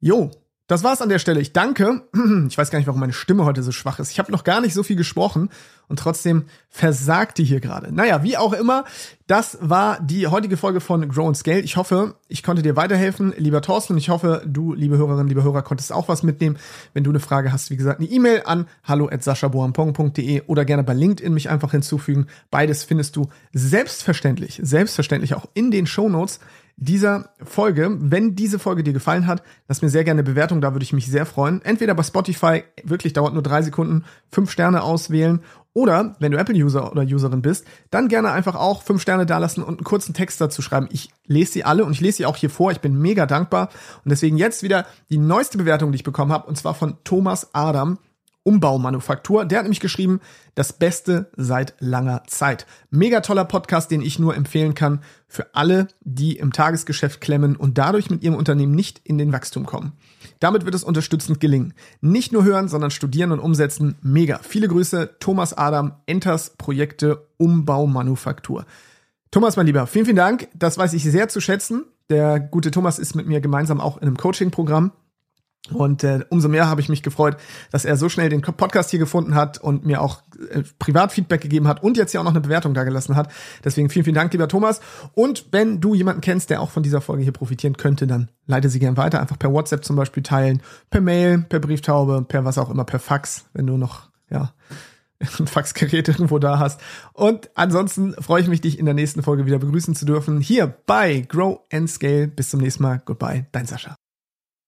Jo, 0.01 0.31
das 0.67 0.83
war's 0.83 1.01
an 1.01 1.09
der 1.09 1.19
Stelle. 1.19 1.41
Ich 1.41 1.53
danke. 1.53 2.03
Ich 2.49 2.59
weiß 2.59 2.71
gar 2.71 2.79
nicht, 2.79 2.87
warum 2.87 3.01
meine 3.01 3.13
Stimme 3.13 3.45
heute 3.45 3.63
so 3.63 3.73
schwach 3.73 3.99
ist. 3.99 4.11
Ich 4.11 4.19
habe 4.19 4.33
noch 4.33 4.45
gar 4.45 4.61
nicht 4.61 4.73
so 4.73 4.83
viel 4.83 4.97
gesprochen 4.97 5.51
und 5.89 5.99
trotzdem 5.99 6.45
versagt 6.69 7.39
die 7.39 7.45
hier 7.45 7.61
gerade. 7.61 7.93
Naja, 7.93 8.23
wie 8.23 8.37
auch 8.37 8.53
immer, 8.53 8.85
das 9.27 9.59
war 9.61 10.01
die 10.01 10.27
heutige 10.27 10.57
Folge 10.57 10.81
von 10.81 11.09
Grow 11.09 11.27
and 11.27 11.37
Scale. 11.37 11.61
Ich 11.61 11.77
hoffe, 11.77 12.15
ich 12.29 12.43
konnte 12.43 12.63
dir 12.63 12.77
weiterhelfen, 12.77 13.35
lieber 13.37 13.63
Thorsten. 13.63 13.97
Ich 13.97 14.09
hoffe, 14.09 14.43
du, 14.47 14.75
liebe 14.75 14.97
Hörerinnen, 14.97 15.29
liebe 15.29 15.43
Hörer, 15.43 15.63
konntest 15.63 15.93
auch 15.93 16.09
was 16.09 16.23
mitnehmen. 16.23 16.59
Wenn 16.95 17.05
du 17.05 17.11
eine 17.11 17.21
Frage 17.21 17.53
hast, 17.53 17.71
wie 17.71 17.77
gesagt, 17.77 18.01
eine 18.01 18.09
E-Mail 18.09 18.43
an 18.45 18.67
hallo@saschaboampong.de 18.85 20.43
oder 20.47 20.65
gerne 20.65 20.85
bei 20.85 20.95
LinkedIn 20.95 21.35
mich 21.35 21.49
einfach 21.51 21.73
hinzufügen. 21.73 22.27
Beides 22.51 22.85
findest 22.85 23.17
du 23.17 23.29
selbstverständlich, 23.53 24.61
selbstverständlich 24.63 25.35
auch 25.35 25.47
in 25.55 25.71
den 25.71 25.87
Show 25.87 26.09
Notes 26.09 26.41
dieser 26.77 27.31
Folge. 27.43 27.97
Wenn 27.99 28.37
diese 28.37 28.59
Folge 28.59 28.83
dir 28.83 28.93
gefallen 28.93 29.27
hat, 29.27 29.43
lass 29.67 29.83
mir 29.83 29.89
sehr 29.89 30.05
gerne 30.05 30.21
eine 30.21 30.29
Bewertung, 30.29 30.61
da 30.61 30.75
würde 30.75 30.85
ich 30.85 30.93
mich 30.93 31.07
sehr 31.07 31.27
freuen. 31.27 31.63
Entweder 31.63 31.95
bei 31.95 32.03
Spotify, 32.03 32.65
wirklich 32.85 33.15
dauert 33.15 33.35
nur 33.35 33.43
drei 33.43 33.63
Sekunden, 33.63 34.05
fünf 34.31 34.51
Sterne 34.51 34.83
auswählen. 34.83 35.41
Oder 35.73 36.17
wenn 36.21 36.33
du 36.33 36.39
Apple-User 36.39 36.91
oder 36.91 37.03
Userin 37.03 37.43
bist, 37.43 37.67
dann 37.91 38.09
gerne 38.09 38.31
einfach 38.31 38.55
auch 38.55 38.83
fünf 38.83 39.03
Sterne 39.03 39.27
dalassen 39.27 39.63
und 39.63 39.79
einen 39.79 39.85
kurzen 39.85 40.15
Text 40.15 40.41
dazu 40.41 40.63
schreiben. 40.63 40.89
Ich 40.91 41.11
lese 41.27 41.53
sie 41.53 41.65
alle 41.65 41.85
und 41.85 41.93
ich 41.93 42.01
lese 42.01 42.19
sie 42.19 42.27
auch 42.27 42.37
hier 42.37 42.49
vor. 42.49 42.73
Ich 42.73 42.81
bin 42.81 42.99
mega 42.99 43.27
dankbar. 43.27 43.69
Und 44.03 44.11
deswegen 44.11 44.39
jetzt 44.39 44.63
wieder 44.63 44.87
die 45.11 45.19
neueste 45.19 45.59
Bewertung, 45.59 45.93
die 45.93 45.97
ich 45.97 46.05
bekommen 46.05 46.33
habe, 46.33 46.47
und 46.47 46.57
zwar 46.57 46.75
von 46.75 46.97
Thomas 47.05 47.55
Adam. 47.55 47.99
Umbaumanufaktur. 48.47 49.45
Der 49.45 49.59
hat 49.59 49.65
nämlich 49.65 49.81
geschrieben, 49.81 50.21
das 50.55 50.73
Beste 50.73 51.31
seit 51.37 51.75
langer 51.81 52.23
Zeit. 52.29 52.65
Mega 52.91 53.21
toller 53.21 53.45
Podcast, 53.45 53.91
den 53.91 54.03
ich 54.03 54.21
nur 54.21 54.37
empfehlen 54.37 54.75
kann 54.75 55.01
für 55.27 55.55
alle, 55.55 55.89
die 56.01 56.37
im 56.37 56.53
Tagesgeschäft 56.53 57.21
klemmen 57.21 57.57
und 57.57 57.77
dadurch 57.77 58.09
mit 58.09 58.23
ihrem 58.23 58.37
Unternehmen 58.37 58.75
nicht 58.75 59.01
in 59.03 59.19
den 59.19 59.33
Wachstum 59.33 59.67
kommen. 59.67 59.93
Damit 60.39 60.65
wird 60.65 60.77
es 60.77 60.85
unterstützend 60.85 61.41
gelingen. 61.41 61.75
Nicht 62.01 62.33
nur 62.33 62.45
hören, 62.45 62.69
sondern 62.69 62.93
studieren 62.93 63.33
und 63.33 63.41
umsetzen. 63.41 63.97
Mega. 64.01 64.39
Viele 64.43 64.69
Grüße, 64.69 65.17
Thomas 65.19 65.53
Adam, 65.53 65.95
Enters 66.07 66.51
Projekte 66.57 67.27
Umbaumanufaktur. 67.39 68.65
Thomas, 69.33 69.57
mein 69.57 69.67
Lieber, 69.67 69.89
vielen, 69.89 70.05
vielen 70.05 70.17
Dank. 70.17 70.49
Das 70.55 70.79
weiß 70.79 70.93
ich 70.93 71.03
sehr 71.03 71.29
zu 71.29 71.41
schätzen. 71.41 71.85
Der 72.11 72.39
gute 72.39 72.71
Thomas 72.71 73.01
ist 73.01 73.17
mit 73.17 73.27
mir 73.27 73.41
gemeinsam 73.41 73.81
auch 73.81 73.97
in 73.97 74.05
einem 74.05 74.17
Coaching-Programm. 74.17 74.93
Und 75.73 76.05
äh, 76.05 76.21
umso 76.29 76.49
mehr 76.49 76.69
habe 76.69 76.81
ich 76.81 76.89
mich 76.89 77.03
gefreut, 77.03 77.37
dass 77.73 77.85
er 77.85 77.97
so 77.97 78.09
schnell 78.09 78.29
den 78.29 78.43
Podcast 78.43 78.91
hier 78.91 78.99
gefunden 78.99 79.35
hat 79.35 79.59
und 79.59 79.85
mir 79.85 80.01
auch 80.01 80.23
äh, 80.51 80.63
Privatfeedback 80.79 81.41
gegeben 81.41 81.67
hat 81.69 81.83
und 81.83 81.97
jetzt 81.97 82.13
ja 82.13 82.21
auch 82.21 82.25
noch 82.25 82.33
eine 82.33 82.41
Bewertung 82.41 82.75
da 82.75 82.85
gelassen 82.85 83.17
hat. 83.17 83.33
Deswegen 83.65 83.91
vielen, 83.91 84.05
vielen 84.05 84.15
Dank, 84.15 84.33
lieber 84.33 84.49
Thomas. 84.49 84.81
Und 85.15 85.47
wenn 85.51 85.81
du 85.81 85.95
jemanden 85.95 86.21
kennst, 86.21 86.51
der 86.51 86.61
auch 86.61 86.71
von 86.71 86.83
dieser 86.83 87.01
Folge 87.01 87.23
hier 87.23 87.33
profitieren 87.33 87.77
könnte, 87.77 88.07
dann 88.07 88.31
leite 88.47 88.69
sie 88.69 88.79
gern 88.79 88.97
weiter. 88.97 89.21
Einfach 89.21 89.39
per 89.39 89.53
WhatsApp 89.53 89.85
zum 89.85 89.97
Beispiel 89.97 90.23
teilen, 90.23 90.63
per 90.91 91.01
Mail, 91.01 91.39
per 91.39 91.61
Brieftaube, 91.61 92.25
per 92.27 92.45
was 92.45 92.59
auch 92.59 92.71
immer, 92.71 92.85
per 92.85 93.01
Fax, 93.01 93.47
wenn 93.53 93.67
du 93.67 93.77
noch, 93.77 94.09
ja, 94.31 94.53
ein 95.39 95.47
Faxgerät 95.47 96.09
irgendwo 96.09 96.39
da 96.39 96.59
hast. 96.59 96.81
Und 97.13 97.51
ansonsten 97.55 98.15
freue 98.15 98.43
ich 98.43 98.49
mich, 98.49 98.61
dich 98.61 98.79
in 98.79 98.85
der 98.85 98.95
nächsten 98.95 99.23
Folge 99.23 99.47
wieder 99.47 99.59
begrüßen 99.59 99.95
zu 99.95 100.05
dürfen. 100.05 100.41
Hier 100.41 100.67
bei 100.87 101.21
Grow 101.21 101.61
and 101.73 101.89
Scale. 101.89 102.29
Bis 102.29 102.51
zum 102.51 102.61
nächsten 102.61 102.83
Mal. 102.83 103.01
Goodbye, 103.05 103.47
dein 103.53 103.67
Sascha. 103.67 103.97